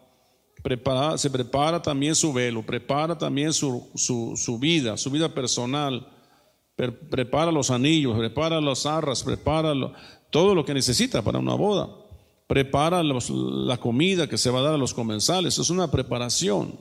Prepara, 0.61 1.17
se 1.17 1.29
prepara 1.29 1.81
también 1.81 2.13
su 2.13 2.31
velo, 2.33 2.63
prepara 2.63 3.17
también 3.17 3.53
su, 3.53 3.89
su, 3.95 4.33
su 4.35 4.59
vida, 4.59 4.97
su 4.97 5.09
vida 5.09 5.29
personal 5.33 6.07
prepara 7.09 7.51
los 7.51 7.69
anillos, 7.69 8.17
prepara 8.17 8.61
las 8.61 8.85
arras, 8.85 9.23
prepara 9.23 9.73
todo 10.29 10.55
lo 10.55 10.65
que 10.65 10.73
necesita 10.73 11.21
para 11.21 11.39
una 11.39 11.53
boda. 11.53 11.89
Prepara 12.47 13.01
la 13.03 13.77
comida 13.77 14.27
que 14.27 14.37
se 14.37 14.49
va 14.49 14.59
a 14.59 14.63
dar 14.63 14.73
a 14.73 14.77
los 14.77 14.93
comensales. 14.93 15.57
Es 15.57 15.69
una 15.69 15.89
preparación. 15.89 16.77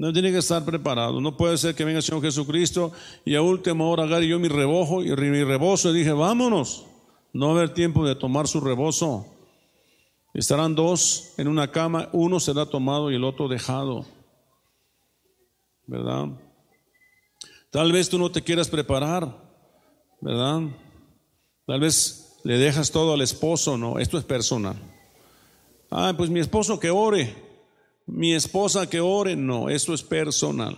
No 0.00 0.14
tiene 0.14 0.32
que 0.32 0.38
estar 0.38 0.64
preparado. 0.64 1.20
No 1.20 1.36
puede 1.36 1.58
ser 1.58 1.74
que 1.74 1.84
venga 1.84 1.98
el 1.98 2.02
Señor 2.02 2.22
Jesucristo 2.22 2.90
y 3.22 3.34
a 3.34 3.42
última 3.42 3.84
hora 3.84 4.04
agarre 4.04 4.26
yo 4.26 4.38
mi 4.38 4.48
rebojo 4.48 5.04
y 5.04 5.14
mi 5.14 5.44
rebozo 5.44 5.90
y 5.90 5.98
dije, 5.98 6.12
vámonos. 6.12 6.86
No 7.34 7.48
va 7.48 7.52
a 7.52 7.56
haber 7.56 7.74
tiempo 7.74 8.06
de 8.06 8.14
tomar 8.14 8.48
su 8.48 8.62
rebozo. 8.62 9.26
Estarán 10.32 10.74
dos 10.74 11.34
en 11.36 11.48
una 11.48 11.70
cama, 11.70 12.08
uno 12.14 12.40
será 12.40 12.64
tomado 12.64 13.10
y 13.10 13.16
el 13.16 13.24
otro 13.24 13.46
dejado. 13.46 14.06
¿Verdad? 15.86 16.28
Tal 17.68 17.92
vez 17.92 18.08
tú 18.08 18.18
no 18.18 18.32
te 18.32 18.40
quieras 18.40 18.70
preparar, 18.70 19.36
¿verdad? 20.22 20.62
Tal 21.66 21.78
vez 21.78 22.38
le 22.42 22.56
dejas 22.56 22.90
todo 22.90 23.12
al 23.12 23.20
esposo, 23.20 23.76
no, 23.76 23.98
esto 23.98 24.16
es 24.16 24.24
personal. 24.24 24.76
Ah, 25.90 26.14
pues 26.16 26.30
mi 26.30 26.40
esposo 26.40 26.80
que 26.80 26.88
ore, 26.88 27.49
mi 28.12 28.34
esposa 28.34 28.88
que 28.88 29.00
ore, 29.00 29.36
no, 29.36 29.68
esto 29.68 29.94
es 29.94 30.02
personal. 30.02 30.76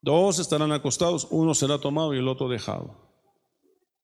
Dos 0.00 0.38
estarán 0.38 0.72
acostados, 0.72 1.28
uno 1.30 1.54
será 1.54 1.78
tomado 1.78 2.14
y 2.14 2.18
el 2.18 2.28
otro 2.28 2.48
dejado. 2.48 2.96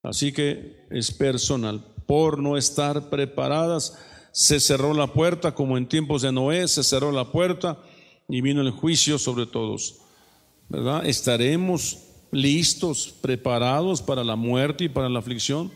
Así 0.02 0.32
que 0.32 0.86
es 0.90 1.10
personal. 1.12 1.84
Por 2.06 2.38
no 2.38 2.56
estar 2.56 3.10
preparadas, 3.10 3.98
se 4.32 4.60
cerró 4.60 4.94
la 4.94 5.08
puerta, 5.08 5.54
como 5.54 5.76
en 5.76 5.88
tiempos 5.88 6.22
de 6.22 6.32
Noé, 6.32 6.68
se 6.68 6.84
cerró 6.84 7.12
la 7.12 7.32
puerta 7.32 7.78
y 8.28 8.40
vino 8.40 8.60
el 8.60 8.70
juicio 8.70 9.18
sobre 9.18 9.46
todos. 9.46 10.00
¿verdad? 10.68 11.06
Estaremos 11.06 11.98
listos, 12.30 13.14
preparados 13.20 14.02
para 14.02 14.22
la 14.22 14.36
muerte 14.36 14.84
y 14.84 14.88
para 14.88 15.08
la 15.08 15.18
aflicción. 15.18 15.72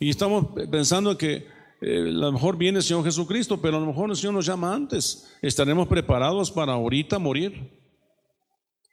Y 0.00 0.10
estamos 0.10 0.46
pensando 0.70 1.16
que 1.16 1.46
eh, 1.82 1.98
a 1.98 2.10
lo 2.10 2.32
mejor 2.32 2.56
viene 2.56 2.78
el 2.78 2.84
Señor 2.84 3.04
Jesucristo, 3.04 3.60
pero 3.60 3.76
a 3.76 3.80
lo 3.80 3.86
mejor 3.86 4.10
el 4.10 4.16
Señor 4.16 4.34
nos 4.34 4.46
llama 4.46 4.74
antes. 4.74 5.36
Estaremos 5.42 5.88
preparados 5.88 6.50
para 6.50 6.72
ahorita 6.72 7.18
morir. 7.18 7.70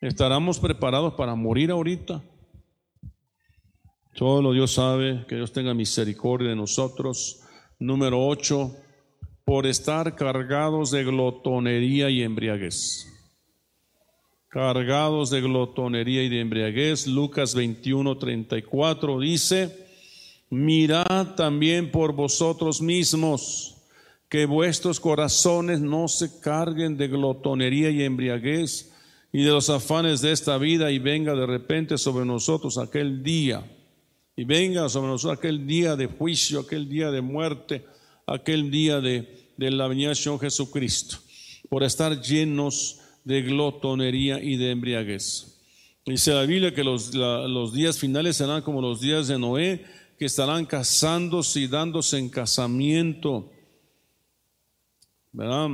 Estaremos 0.02 0.60
preparados 0.60 1.14
para 1.14 1.36
morir 1.36 1.72
ahorita. 1.72 2.24
Todo 4.16 4.42
lo 4.42 4.54
Dios 4.54 4.74
sabe, 4.74 5.26
que 5.28 5.36
Dios 5.36 5.54
tenga 5.54 5.74
misericordia 5.74 6.50
de 6.50 6.56
nosotros. 6.56 7.42
Número 7.80 8.28
8, 8.28 8.76
por 9.46 9.66
estar 9.66 10.16
cargados 10.16 10.92
de 10.92 11.04
glotonería 11.04 12.10
y 12.10 12.24
embriaguez 12.24 13.10
cargados 14.50 15.30
de 15.30 15.42
glotonería 15.42 16.24
y 16.24 16.30
de 16.30 16.42
embriaguez. 16.42 17.08
Lucas 17.08 17.56
21, 17.56 18.18
34 18.18 19.20
dice, 19.20 19.89
mirad 20.50 21.36
también 21.36 21.92
por 21.92 22.14
vosotros 22.14 22.82
mismos 22.82 23.76
que 24.30 24.46
vuestros 24.46 25.00
corazones 25.00 25.82
no 25.82 26.08
se 26.08 26.40
carguen 26.40 26.98
de 26.98 27.08
glotonería 27.08 27.90
y 27.90 28.04
embriaguez 28.04 28.92
y 29.32 29.44
de 29.44 29.50
los 29.50 29.70
afanes 29.70 30.22
de 30.22 30.32
esta 30.32 30.58
vida 30.58 30.92
y 30.92 31.00
venga 31.00 31.34
de 31.36 31.46
repente 31.46 31.98
sobre 31.98 32.26
nosotros 32.26 32.78
aquel 32.78 33.24
día, 33.24 33.64
y 34.36 34.44
venga 34.44 34.88
sobre 34.90 35.10
nosotros 35.10 35.38
aquel 35.38 35.68
día 35.68 35.96
de 35.96 36.08
juicio, 36.08 36.62
aquel 36.62 36.88
día 36.90 37.12
de 37.12 37.22
muerte, 37.22 37.86
aquel 38.26 38.72
día 38.72 39.02
de, 39.02 39.52
de 39.58 39.72
la 39.72 39.88
Señor 40.16 40.40
Jesucristo, 40.40 41.18
por 41.68 41.84
estar 41.84 42.22
llenos 42.22 43.02
de 43.24 43.42
glotonería 43.42 44.42
y 44.42 44.56
de 44.56 44.72
embriaguez. 44.72 45.58
Dice 46.06 46.34
la 46.34 46.44
Biblia 46.44 46.74
que 46.74 46.84
los 46.84 47.74
días 47.74 48.00
finales 48.00 48.38
serán 48.38 48.62
como 48.62 48.82
los 48.82 49.02
días 49.02 49.28
de 49.28 49.38
Noé, 49.38 49.86
que 50.20 50.26
estarán 50.26 50.66
casándose 50.66 51.62
y 51.62 51.68
dándose 51.68 52.18
en 52.18 52.28
casamiento. 52.28 53.50
¿Verdad? 55.32 55.70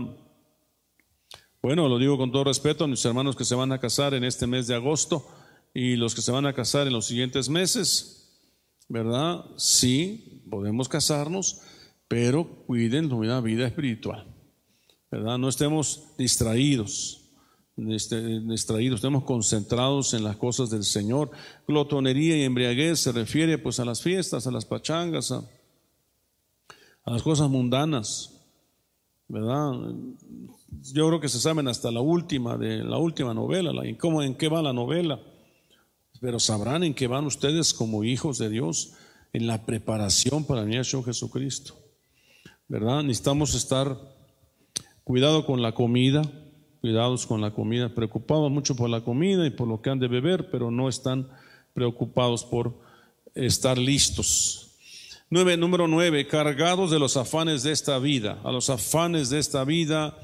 Bueno, 1.63 1.89
lo 1.89 1.97
digo 1.97 2.15
con 2.15 2.31
todo 2.31 2.43
respeto 2.43 2.84
a 2.84 2.88
mis 2.88 3.03
hermanos 3.03 3.36
que 3.36 3.43
se 3.43 3.55
van 3.55 3.71
a 3.71 3.79
casar 3.79 4.13
en 4.13 4.23
este 4.23 4.45
mes 4.45 4.67
de 4.67 4.75
agosto 4.75 5.27
y 5.73 5.95
los 5.95 6.13
que 6.13 6.21
se 6.21 6.31
van 6.31 6.45
a 6.45 6.53
casar 6.53 6.86
en 6.86 6.93
los 6.93 7.08
siguientes 7.08 7.49
meses, 7.49 8.39
¿verdad? 8.88 9.43
Sí, 9.58 10.43
podemos 10.47 10.88
casarnos, 10.88 11.62
pero 12.08 12.47
cuiden 12.67 13.12
una 13.12 13.41
vida 13.41 13.65
espiritual, 13.65 14.27
¿verdad? 15.10 15.39
No 15.39 15.49
estemos 15.49 16.15
distraídos, 16.19 17.24
distraídos, 17.77 18.99
estemos 18.99 19.23
concentrados 19.23 20.13
en 20.13 20.23
las 20.23 20.38
cosas 20.38 20.69
del 20.69 20.83
Señor. 20.83 21.31
Glotonería 21.67 22.38
y 22.38 22.43
embriaguez 22.43 22.99
se 22.99 23.11
refiere 23.11 23.57
pues 23.57 23.79
a 23.79 23.85
las 23.85 24.01
fiestas, 24.01 24.47
a 24.47 24.51
las 24.51 24.65
pachangas, 24.65 25.31
a, 25.31 25.43
las 27.05 27.21
cosas 27.21 27.49
mundanas, 27.49 28.31
¿verdad? 29.27 29.73
Yo 30.93 31.07
creo 31.07 31.19
que 31.19 31.29
se 31.29 31.39
saben 31.39 31.67
hasta 31.67 31.91
la 31.91 32.01
última 32.01 32.57
de 32.57 32.83
la 32.83 32.97
última 32.97 33.33
novela, 33.33 33.73
la, 33.73 33.85
en 33.85 33.95
cómo 33.95 34.23
en 34.23 34.35
qué 34.35 34.47
va 34.47 34.61
la 34.61 34.73
novela. 34.73 35.19
Pero 36.21 36.39
sabrán 36.39 36.83
en 36.83 36.93
qué 36.93 37.07
van 37.07 37.25
ustedes 37.25 37.73
como 37.73 38.03
hijos 38.03 38.38
de 38.38 38.49
Dios 38.49 38.93
en 39.33 39.47
la 39.47 39.65
preparación 39.65 40.45
para 40.45 40.63
venir 40.63 40.79
a 40.79 40.83
Jesucristo. 40.83 41.75
¿Verdad? 42.67 43.03
Necesitamos 43.03 43.53
estar 43.53 43.99
cuidado 45.03 45.45
con 45.45 45.61
la 45.61 45.73
comida, 45.73 46.23
cuidados 46.86 47.26
con 47.26 47.41
la 47.41 47.50
comida, 47.50 47.89
preocupados 47.89 48.52
mucho 48.52 48.76
por 48.76 48.91
la 48.91 49.02
comida 49.02 49.48
y 49.48 49.50
por 49.50 49.67
lo 49.67 49.82
que 49.82 49.89
han 49.89 49.98
de 49.98 50.08
beber, 50.08 50.52
pero 50.52 50.69
no 50.69 50.88
están 50.88 51.28
preocupados 51.74 52.43
por 52.43 52.76
estar 53.34 53.76
listos 53.76 54.78
número 55.32 55.88
nueve, 55.88 56.28
cargados 56.28 56.91
de 56.91 57.00
los 57.00 57.17
afanes 57.17 57.63
de 57.63 57.71
esta 57.71 57.98
vida, 57.98 58.39
a 58.43 58.52
los 58.52 58.69
afanes 58.69 59.32
de 59.32 59.39
esta 59.39 59.63
vida, 59.63 60.15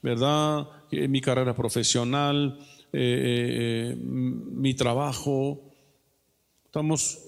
¿verdad? 0.00 0.66
Eh, 0.90 1.06
mi 1.06 1.20
carrera 1.20 1.54
profesional, 1.54 2.58
eh, 2.94 3.92
eh, 3.92 3.96
mi 3.96 4.72
trabajo. 4.72 5.60
Estamos 6.64 7.18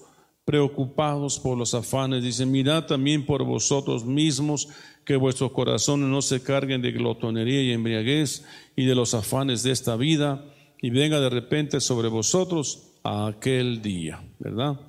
preocupados 0.43 1.39
por 1.39 1.59
los 1.59 1.75
afanes. 1.75 2.23
Dice, 2.23 2.43
mirad 2.47 2.87
también 2.87 3.23
por 3.23 3.43
vosotros 3.43 4.03
mismos 4.03 4.67
que 5.05 5.15
vuestros 5.15 5.51
corazones 5.51 6.07
no 6.07 6.21
se 6.21 6.41
carguen 6.41 6.81
de 6.81 6.91
glotonería 6.91 7.63
y 7.63 7.71
embriaguez 7.71 8.45
y 8.75 8.85
de 8.85 8.95
los 8.95 9.13
afanes 9.13 9.63
de 9.63 9.71
esta 9.71 9.95
vida 9.95 10.45
y 10.81 10.89
venga 10.89 11.19
de 11.19 11.29
repente 11.29 11.81
sobre 11.81 12.07
vosotros 12.07 12.89
aquel 13.03 13.81
día, 13.81 14.23
¿verdad? 14.39 14.79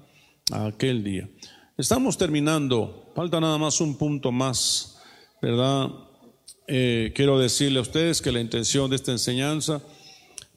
Aquel 0.53 1.03
día. 1.03 1.29
Estamos 1.77 2.18
terminando, 2.18 3.11
falta 3.14 3.40
nada 3.40 3.57
más 3.57 3.81
un 3.81 3.96
punto 3.96 4.31
más, 4.31 4.99
¿verdad? 5.40 5.88
Eh, 6.68 7.12
quiero 7.14 7.38
decirle 7.38 7.79
a 7.79 7.83
ustedes 7.83 8.20
que 8.20 8.33
la 8.33 8.40
intención 8.40 8.90
de 8.90 8.96
esta 8.96 9.12
enseñanza, 9.12 9.83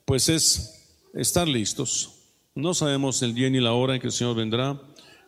pues 0.06 0.30
es 0.30 0.96
estar 1.14 1.48
listos. 1.48 2.10
No 2.56 2.74
sabemos 2.74 3.22
el 3.22 3.34
día 3.34 3.50
ni 3.50 3.60
la 3.60 3.74
hora 3.74 3.96
en 3.96 4.02
que 4.02 4.08
el 4.08 4.14
Señor 4.14 4.36
vendrá, 4.36 4.80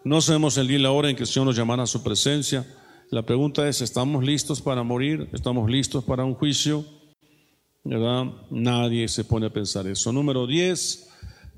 no 0.03 0.21
sabemos 0.21 0.57
el 0.57 0.67
día 0.67 0.77
y 0.77 0.81
la 0.81 0.91
hora 0.91 1.09
en 1.09 1.15
que 1.15 1.23
el 1.23 1.27
Señor 1.27 1.47
nos 1.47 1.55
llamará 1.55 1.83
a 1.83 1.88
su 1.88 2.03
presencia. 2.03 2.63
La 3.11 3.23
pregunta 3.23 3.67
es, 3.69 3.81
¿estamos 3.81 4.23
listos 4.23 4.61
para 4.61 4.81
morir? 4.81 5.29
¿Estamos 5.31 5.69
listos 5.69 6.03
para 6.03 6.25
un 6.25 6.33
juicio? 6.33 6.83
Nadie 7.83 9.07
se 9.07 9.23
pone 9.23 9.45
a 9.45 9.53
pensar 9.53 9.85
eso. 9.85 10.11
Número 10.11 10.47
10, 10.47 11.09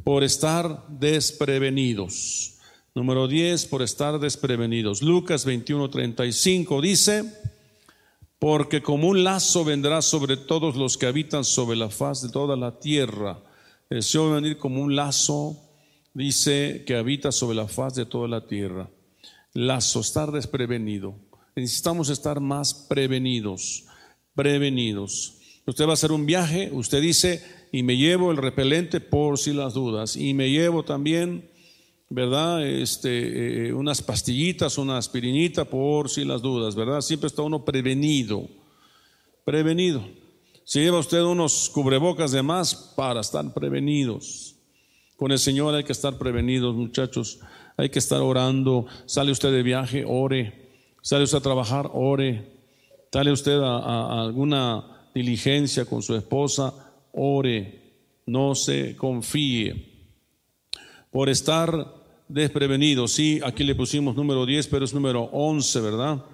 por 0.04 0.26
estar 0.26 0.86
desprevenidos. 0.90 2.60
Número 2.94 3.30
10, 3.30 3.66
por 3.68 3.82
estar 3.82 4.20
desprevenidos. 4.20 5.02
Lucas 5.02 5.46
21, 5.46 5.90
35 5.90 6.82
dice, 6.82 7.24
porque 8.40 8.82
como 8.82 9.08
un 9.08 9.24
lazo 9.24 9.64
vendrá 9.64 10.02
sobre 10.02 10.36
todos 10.36 10.76
los 10.76 10.98
que 10.98 11.06
habitan 11.06 11.46
sobre 11.46 11.78
la 11.78 11.90
faz 11.90 12.22
de 12.22 12.30
toda 12.30 12.58
la 12.58 12.78
tierra. 12.78 13.40
El 13.90 14.04
Señor 14.04 14.28
va 14.28 14.38
a 14.38 14.42
venir 14.42 14.58
como 14.58 14.82
un 14.82 14.98
lazo, 14.98 15.56
dice, 16.14 16.84
que 16.86 16.96
habita 16.96 17.32
sobre 17.32 17.56
la 17.56 17.70
faz 17.70 17.96
de 17.96 18.06
toda 18.06 18.28
la 18.28 18.48
tierra. 18.48 18.90
Lazo, 19.54 20.02
estar 20.02 20.32
desprevenido. 20.32 21.27
Necesitamos 21.58 22.10
estar 22.10 22.40
más 22.40 22.74
prevenidos, 22.74 23.86
prevenidos. 24.36 25.40
Usted 25.66 25.86
va 25.86 25.90
a 25.90 25.94
hacer 25.94 26.12
un 26.12 26.28
viaje, 26.28 26.70
usted 26.72 27.02
dice, 27.02 27.44
y 27.72 27.82
me 27.82 27.98
llevo 27.98 28.30
el 28.30 28.38
repelente 28.38 29.02
por 29.02 29.40
si 29.40 29.54
las 29.54 29.74
dudas, 29.74 30.16
y 30.16 30.36
me 30.36 30.52
llevo 30.52 30.84
también 30.84 31.50
¿verdad? 32.10 32.66
Este, 32.66 33.70
eh, 33.70 33.74
unas 33.74 34.02
pastillitas, 34.02 34.78
una 34.78 34.98
aspirinita 34.98 35.66
por 35.66 36.10
si 36.10 36.24
las 36.24 36.42
dudas, 36.42 36.76
¿verdad? 36.76 37.02
Siempre 37.02 37.28
está 37.28 37.42
uno 37.42 37.66
prevenido, 37.66 38.48
prevenido. 39.44 40.08
Si 40.64 40.80
lleva 40.80 41.00
usted 41.00 41.22
unos 41.24 41.70
cubrebocas 41.70 42.32
de 42.32 42.44
más 42.44 42.76
para 42.96 43.22
estar 43.22 43.54
prevenidos. 43.54 44.56
Con 45.16 45.32
el 45.32 45.40
Señor 45.40 45.74
hay 45.74 45.84
que 45.84 45.92
estar 45.92 46.18
prevenidos, 46.20 46.76
muchachos. 46.76 47.40
Hay 47.78 47.90
que 47.90 48.00
estar 48.00 48.22
orando. 48.22 48.86
Sale 49.06 49.32
usted 49.32 49.52
de 49.52 49.64
viaje, 49.64 50.06
ore. 50.06 50.67
Sale 51.08 51.24
usted 51.24 51.38
a 51.38 51.42
trabajar, 51.42 51.90
ore. 51.94 52.44
Sale 53.14 53.32
usted 53.32 53.62
a 53.62 54.24
alguna 54.24 55.08
diligencia 55.16 55.86
con 55.86 56.04
su 56.04 56.14
esposa, 56.14 56.74
ore. 57.14 57.94
No 58.26 58.54
se 58.56 58.94
confíe 58.98 60.10
por 61.10 61.30
estar 61.30 61.72
desprevenidos. 62.28 63.14
Sí, 63.14 63.40
aquí 63.42 63.64
le 63.64 63.74
pusimos 63.74 64.18
número 64.18 64.46
10, 64.46 64.68
pero 64.68 64.84
es 64.84 64.94
número 64.94 65.30
11, 65.32 65.80
¿verdad? 65.80 66.26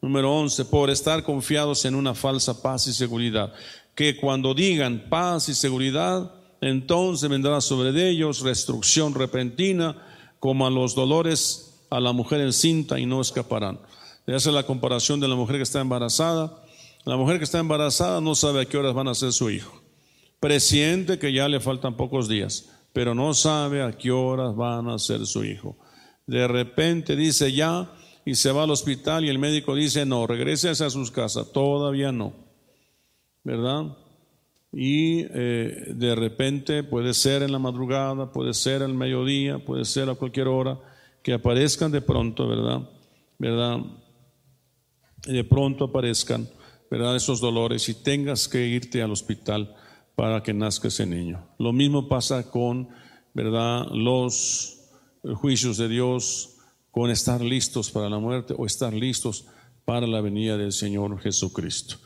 Número 0.00 0.32
11, 0.32 0.66
por 0.66 0.90
estar 0.90 1.24
confiados 1.24 1.84
en 1.84 1.96
una 1.96 2.14
falsa 2.14 2.62
paz 2.62 2.86
y 2.86 2.92
seguridad. 2.92 3.52
Que 3.96 4.16
cuando 4.16 4.54
digan 4.54 5.06
paz 5.10 5.48
y 5.48 5.54
seguridad, 5.54 6.32
entonces 6.60 7.28
vendrá 7.28 7.60
sobre 7.60 8.08
ellos 8.08 8.42
restricción 8.42 9.12
repentina, 9.12 9.96
como 10.38 10.68
a 10.68 10.70
los 10.70 10.94
dolores 10.94 11.82
a 11.90 11.98
la 11.98 12.12
mujer 12.12 12.40
encinta 12.42 13.00
y 13.00 13.06
no 13.06 13.20
escaparán. 13.20 13.80
Le 14.30 14.36
hace 14.36 14.52
la 14.52 14.62
comparación 14.62 15.18
de 15.18 15.26
la 15.26 15.34
mujer 15.34 15.56
que 15.56 15.64
está 15.64 15.80
embarazada. 15.80 16.62
La 17.04 17.16
mujer 17.16 17.38
que 17.38 17.44
está 17.44 17.58
embarazada 17.58 18.20
no 18.20 18.36
sabe 18.36 18.62
a 18.62 18.64
qué 18.64 18.78
horas 18.78 18.94
van 18.94 19.08
a 19.08 19.14
ser 19.14 19.32
su 19.32 19.50
hijo. 19.50 19.82
Presiente 20.38 21.18
que 21.18 21.32
ya 21.32 21.48
le 21.48 21.58
faltan 21.58 21.96
pocos 21.96 22.28
días 22.28 22.70
pero 22.92 23.14
no 23.14 23.34
sabe 23.34 23.82
a 23.82 23.92
qué 23.92 24.10
horas 24.10 24.54
van 24.56 24.88
a 24.88 24.98
ser 24.98 25.26
su 25.26 25.44
hijo. 25.44 25.76
De 26.26 26.46
repente 26.48 27.16
dice 27.16 27.52
ya 27.52 27.92
y 28.24 28.34
se 28.34 28.52
va 28.52 28.64
al 28.64 28.70
hospital 28.70 29.24
y 29.24 29.28
el 29.28 29.38
médico 29.38 29.74
dice 29.74 30.04
no, 30.04 30.26
regrese 30.26 30.68
a 30.70 30.74
sus 30.74 31.10
casas, 31.10 31.52
todavía 31.52 32.12
no, 32.12 32.34
¿verdad? 33.44 33.96
Y 34.72 35.22
eh, 35.30 35.92
de 35.94 36.14
repente 36.14 36.84
puede 36.84 37.14
ser 37.14 37.42
en 37.42 37.52
la 37.52 37.58
madrugada, 37.58 38.32
puede 38.32 38.54
ser 38.54 38.82
al 38.82 38.94
mediodía, 38.94 39.58
puede 39.64 39.84
ser 39.84 40.08
a 40.08 40.14
cualquier 40.14 40.48
hora, 40.48 40.78
que 41.22 41.32
aparezcan 41.32 41.90
de 41.90 42.00
pronto, 42.00 42.46
¿verdad? 42.46 42.88
¿Verdad? 43.38 43.78
De 45.26 45.44
pronto 45.44 45.84
aparezcan, 45.84 46.48
¿verdad? 46.90 47.16
Esos 47.16 47.40
dolores 47.40 47.88
y 47.88 47.94
tengas 47.94 48.48
que 48.48 48.66
irte 48.66 49.02
al 49.02 49.12
hospital 49.12 49.74
para 50.16 50.42
que 50.42 50.52
nazca 50.52 50.88
ese 50.88 51.06
niño. 51.06 51.46
Lo 51.58 51.72
mismo 51.72 52.08
pasa 52.08 52.50
con, 52.50 52.88
¿verdad?, 53.32 53.86
los 53.92 54.80
juicios 55.36 55.76
de 55.76 55.88
Dios, 55.88 56.56
con 56.90 57.10
estar 57.10 57.40
listos 57.40 57.90
para 57.90 58.08
la 58.08 58.18
muerte 58.18 58.54
o 58.56 58.66
estar 58.66 58.92
listos 58.92 59.46
para 59.84 60.06
la 60.06 60.20
venida 60.20 60.56
del 60.56 60.72
Señor 60.72 61.20
Jesucristo, 61.20 61.96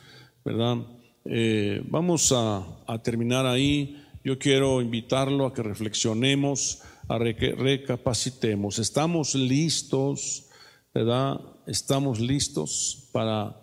¿verdad? 0.45 0.79
Eh, 1.25 1.83
vamos 1.89 2.33
a, 2.37 2.67
terminar 3.03 3.47
ahí. 3.47 4.03
Yo 4.23 4.39
quiero 4.39 4.81
invitarlo 4.81 5.47
a 5.47 5.55
que 5.55 5.63
reflexionemos, 5.63 6.83
a 7.09 7.19
que 7.19 7.55
recapacitemos. 7.57 8.79
¿Estamos 8.79 9.35
listos, 9.35 10.47
verdad? 10.95 11.41
¿Estamos 11.67 12.21
listos 12.21 13.09
para 13.11 13.61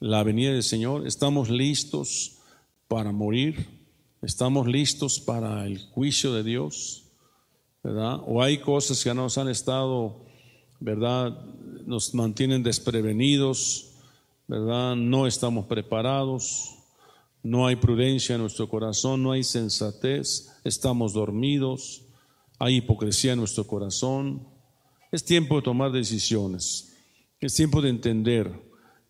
la 0.00 0.22
venida 0.22 0.52
del 0.52 0.62
Señor? 0.62 1.06
¿Estamos 1.06 1.48
listos 1.48 2.36
para 2.88 3.10
morir? 3.10 3.66
¿Estamos 4.20 4.66
listos 4.66 5.18
para 5.18 5.66
el 5.66 5.78
juicio 5.78 6.34
de 6.34 6.42
Dios? 6.42 7.04
¿Verdad? 7.82 8.20
¿O 8.26 8.42
hay 8.42 8.58
cosas 8.58 9.02
que 9.02 9.14
nos 9.14 9.38
han 9.38 9.48
estado, 9.48 10.26
¿verdad? 10.78 11.38
Nos 11.86 12.14
mantienen 12.14 12.62
desprevenidos, 12.62 13.92
¿verdad? 14.46 14.94
No 14.94 15.26
estamos 15.26 15.64
preparados, 15.66 16.74
no 17.42 17.66
hay 17.66 17.76
prudencia 17.76 18.34
en 18.34 18.42
nuestro 18.42 18.68
corazón, 18.68 19.22
no 19.22 19.32
hay 19.32 19.42
sensatez, 19.42 20.50
estamos 20.64 21.14
dormidos, 21.14 22.02
hay 22.58 22.76
hipocresía 22.76 23.32
en 23.32 23.38
nuestro 23.38 23.66
corazón. 23.66 24.53
Es 25.14 25.24
tiempo 25.24 25.54
de 25.54 25.62
tomar 25.62 25.92
decisiones, 25.92 26.92
es 27.38 27.54
tiempo 27.54 27.80
de 27.80 27.88
entender. 27.88 28.50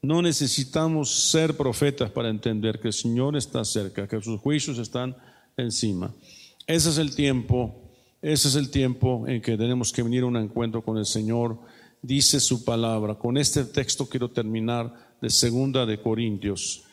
No 0.03 0.21
necesitamos 0.21 1.31
ser 1.31 1.57
profetas 1.57 2.11
para 2.11 2.29
entender 2.29 2.79
que 2.79 2.89
el 2.89 2.93
Señor 2.93 3.39
está 3.39 3.65
cerca, 3.65 4.07
que 4.07 4.21
sus 4.21 4.39
juicios 4.39 4.77
están 4.77 5.17
encima. 5.57 6.15
Ese 6.67 6.91
es 6.91 6.99
el 6.99 7.15
tiempo, 7.15 7.91
ese 8.21 8.49
es 8.49 8.55
el 8.55 8.71
tiempo 8.71 9.27
en 9.27 9.41
que 9.41 9.57
tenemos 9.57 9.95
que 9.95 10.03
venir 10.03 10.25
a 10.25 10.27
un 10.27 10.37
encuentro 10.37 10.83
con 10.83 10.99
el 10.99 11.07
Señor. 11.07 11.59
Dice 12.03 12.39
su 12.39 12.67
palabra. 12.67 13.15
Con 13.15 13.39
este 13.39 13.65
texto 13.65 14.07
quiero 14.07 14.31
terminar 14.31 15.17
de 15.23 15.31
segunda 15.31 15.87
de 15.87 16.03
Corintios. 16.03 16.85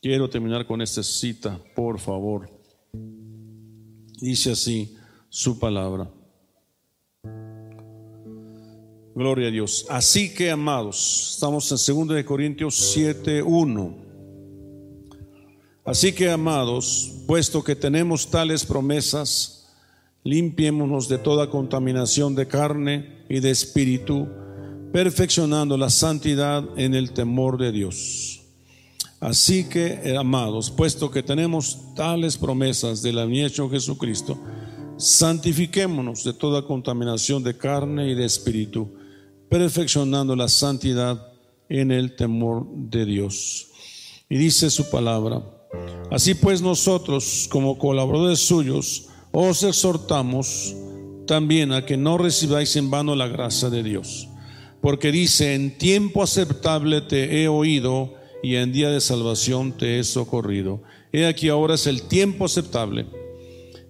Quiero 0.00 0.30
terminar 0.30 0.64
con 0.64 0.80
esta 0.80 1.02
cita, 1.02 1.58
por 1.74 1.98
favor. 1.98 2.48
Dice 4.20 4.52
así 4.52 4.96
su 5.28 5.58
palabra. 5.58 6.08
Gloria 9.20 9.48
a 9.48 9.50
Dios. 9.50 9.84
Así 9.90 10.32
que, 10.32 10.50
amados, 10.50 11.32
estamos 11.34 11.70
en 11.70 11.76
segunda 11.76 12.14
de 12.14 12.24
Corintios 12.24 12.74
7:1. 12.96 13.94
Así 15.84 16.14
que, 16.14 16.30
amados, 16.30 17.16
puesto 17.26 17.62
que 17.62 17.76
tenemos 17.76 18.30
tales 18.30 18.64
promesas, 18.64 19.68
limpiémonos 20.24 21.06
de 21.06 21.18
toda 21.18 21.50
contaminación 21.50 22.34
de 22.34 22.48
carne 22.48 23.26
y 23.28 23.40
de 23.40 23.50
espíritu, 23.50 24.26
perfeccionando 24.90 25.76
la 25.76 25.90
santidad 25.90 26.64
en 26.78 26.94
el 26.94 27.12
temor 27.12 27.58
de 27.58 27.72
Dios. 27.72 28.40
Así 29.20 29.68
que, 29.68 30.00
eh, 30.02 30.16
amados, 30.16 30.70
puesto 30.70 31.10
que 31.10 31.22
tenemos 31.22 31.94
tales 31.94 32.38
promesas 32.38 33.02
del 33.02 33.18
hecho 33.34 33.68
Jesucristo, 33.68 34.38
santifiquémonos 34.96 36.24
de 36.24 36.32
toda 36.32 36.62
contaminación 36.62 37.42
de 37.42 37.54
carne 37.54 38.08
y 38.08 38.14
de 38.14 38.24
espíritu, 38.24 38.96
perfeccionando 39.50 40.36
la 40.36 40.48
santidad 40.48 41.32
en 41.68 41.90
el 41.90 42.14
temor 42.14 42.66
de 42.72 43.04
Dios. 43.04 43.66
Y 44.28 44.36
dice 44.38 44.70
su 44.70 44.88
palabra, 44.88 45.42
así 46.10 46.34
pues 46.34 46.62
nosotros 46.62 47.48
como 47.50 47.76
colaboradores 47.76 48.38
suyos 48.38 49.08
os 49.32 49.62
exhortamos 49.64 50.74
también 51.26 51.72
a 51.72 51.84
que 51.84 51.96
no 51.96 52.16
recibáis 52.16 52.76
en 52.76 52.90
vano 52.90 53.14
la 53.14 53.28
gracia 53.28 53.70
de 53.70 53.82
Dios, 53.82 54.28
porque 54.80 55.12
dice, 55.12 55.54
en 55.54 55.76
tiempo 55.76 56.22
aceptable 56.22 57.00
te 57.02 57.42
he 57.42 57.48
oído 57.48 58.14
y 58.42 58.54
en 58.54 58.72
día 58.72 58.90
de 58.90 59.00
salvación 59.00 59.72
te 59.72 59.98
he 59.98 60.04
socorrido. 60.04 60.82
He 61.12 61.26
aquí 61.26 61.48
ahora 61.48 61.74
es 61.74 61.86
el 61.86 62.02
tiempo 62.02 62.44
aceptable. 62.44 63.06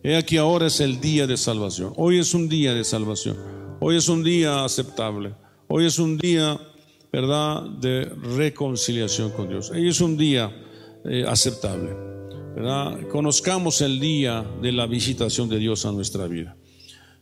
He 0.02 0.16
aquí 0.16 0.38
ahora 0.38 0.66
es 0.66 0.80
el 0.80 1.00
día 1.00 1.26
de 1.26 1.36
salvación. 1.36 1.92
Hoy 1.96 2.18
es 2.18 2.32
un 2.32 2.48
día 2.48 2.74
de 2.74 2.82
salvación. 2.82 3.36
Hoy 3.80 3.96
es 3.96 4.08
un 4.08 4.24
día 4.24 4.64
aceptable. 4.64 5.34
Hoy 5.72 5.86
es 5.86 6.00
un 6.00 6.18
día, 6.18 6.58
¿verdad?, 7.12 7.62
de 7.62 8.04
reconciliación 8.36 9.30
con 9.30 9.48
Dios. 9.48 9.70
Hoy 9.70 9.88
es 9.88 10.00
un 10.00 10.16
día 10.16 10.50
eh, 11.04 11.24
aceptable, 11.28 11.94
¿verdad? 12.56 13.06
Conozcamos 13.06 13.80
el 13.80 14.00
día 14.00 14.44
de 14.60 14.72
la 14.72 14.88
visitación 14.88 15.48
de 15.48 15.58
Dios 15.58 15.86
a 15.86 15.92
nuestra 15.92 16.26
vida. 16.26 16.56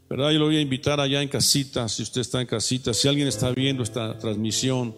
¿Verdad? 0.09 0.31
Yo 0.31 0.39
lo 0.39 0.47
voy 0.47 0.57
a 0.57 0.63
invitar 0.63 0.99
allá 0.99 1.21
en 1.21 1.29
casita, 1.29 1.91
si 1.91 2.03
usted 2.03 2.23
está 2.23 2.41
en 2.41 2.47
casita, 2.47 2.95
si 2.95 3.07
alguien 3.07 3.29
está 3.29 3.51
viendo 3.51 3.83
esta 3.83 4.17
transmisión 4.17 4.97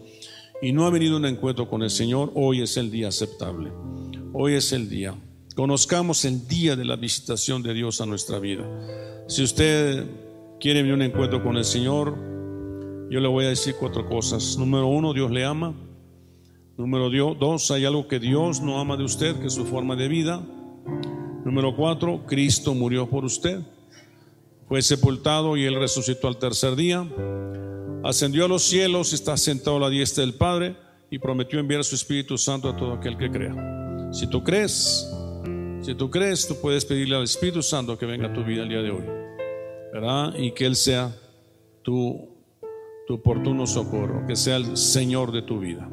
y 0.62 0.70
no 0.70 0.86
ha 0.86 0.90
venido 0.90 1.14
a 1.14 1.18
un 1.18 1.26
encuentro 1.26 1.68
con 1.68 1.82
el 1.82 1.90
Señor, 1.90 2.30
hoy 2.36 2.62
es 2.62 2.76
el 2.76 2.88
día 2.88 3.08
aceptable. 3.08 3.72
Hoy 4.32 4.54
es 4.54 4.72
el 4.72 4.88
día. 4.88 5.16
Conozcamos 5.56 6.24
el 6.24 6.46
día 6.46 6.76
de 6.76 6.84
la 6.84 6.94
visitación 6.94 7.64
de 7.64 7.74
Dios 7.74 8.00
a 8.00 8.06
nuestra 8.06 8.38
vida. 8.38 8.64
Si 9.26 9.42
usted 9.42 10.06
quiere 10.60 10.82
venir 10.82 10.92
a 10.92 10.96
un 10.98 11.02
encuentro 11.02 11.42
con 11.42 11.56
el 11.56 11.64
Señor, 11.64 12.29
yo 13.10 13.18
le 13.18 13.26
voy 13.26 13.44
a 13.44 13.48
decir 13.48 13.74
cuatro 13.78 14.08
cosas. 14.08 14.56
Número 14.56 14.86
uno, 14.86 15.12
Dios 15.12 15.32
le 15.32 15.44
ama. 15.44 15.74
Número 16.76 17.10
dos, 17.34 17.70
hay 17.72 17.84
algo 17.84 18.06
que 18.06 18.20
Dios 18.20 18.60
no 18.60 18.80
ama 18.80 18.96
de 18.96 19.02
usted, 19.02 19.36
que 19.40 19.48
es 19.48 19.54
su 19.54 19.66
forma 19.66 19.96
de 19.96 20.06
vida. 20.06 20.40
Número 21.44 21.74
cuatro, 21.74 22.24
Cristo 22.26 22.72
murió 22.72 23.10
por 23.10 23.24
usted. 23.24 23.60
Fue 24.68 24.80
sepultado 24.80 25.56
y 25.56 25.64
él 25.64 25.74
resucitó 25.74 26.28
al 26.28 26.38
tercer 26.38 26.76
día. 26.76 27.04
Ascendió 28.04 28.44
a 28.44 28.48
los 28.48 28.62
cielos, 28.62 29.12
está 29.12 29.36
sentado 29.36 29.78
a 29.78 29.80
la 29.80 29.90
diestra 29.90 30.22
del 30.22 30.34
Padre 30.34 30.76
y 31.10 31.18
prometió 31.18 31.58
enviar 31.58 31.82
su 31.82 31.96
Espíritu 31.96 32.38
Santo 32.38 32.68
a 32.68 32.76
todo 32.76 32.92
aquel 32.92 33.18
que 33.18 33.28
crea. 33.28 34.08
Si 34.12 34.28
tú 34.28 34.44
crees, 34.44 35.06
si 35.82 35.94
tú 35.96 36.08
crees, 36.08 36.46
tú 36.46 36.54
puedes 36.62 36.84
pedirle 36.84 37.16
al 37.16 37.24
Espíritu 37.24 37.62
Santo 37.62 37.98
que 37.98 38.06
venga 38.06 38.28
a 38.28 38.32
tu 38.32 38.44
vida 38.44 38.62
el 38.62 38.68
día 38.68 38.82
de 38.82 38.90
hoy, 38.90 39.04
¿verdad? 39.92 40.34
Y 40.38 40.52
que 40.52 40.64
Él 40.64 40.76
sea 40.76 41.14
tu 41.82 42.39
tu 43.10 43.14
oportuno 43.14 43.66
socorro, 43.66 44.24
que 44.24 44.36
sea 44.36 44.54
el 44.54 44.76
Señor 44.76 45.32
de 45.32 45.42
tu 45.42 45.58
vida. 45.58 45.90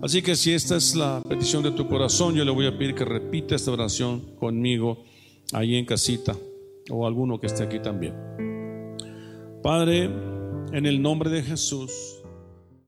Así 0.00 0.22
que 0.22 0.34
si 0.34 0.54
esta 0.54 0.76
es 0.76 0.96
la 0.96 1.20
petición 1.28 1.62
de 1.62 1.70
tu 1.70 1.86
corazón, 1.86 2.34
yo 2.34 2.46
le 2.46 2.50
voy 2.50 2.66
a 2.66 2.78
pedir 2.78 2.94
que 2.94 3.04
repita 3.04 3.56
esta 3.56 3.70
oración 3.70 4.22
conmigo 4.38 5.04
ahí 5.52 5.76
en 5.76 5.84
casita 5.84 6.34
o 6.88 7.06
alguno 7.06 7.38
que 7.38 7.46
esté 7.46 7.64
aquí 7.64 7.78
también. 7.78 8.14
Padre, 9.62 10.04
en 10.72 10.86
el 10.86 11.02
nombre 11.02 11.28
de 11.28 11.42
Jesús, 11.42 12.19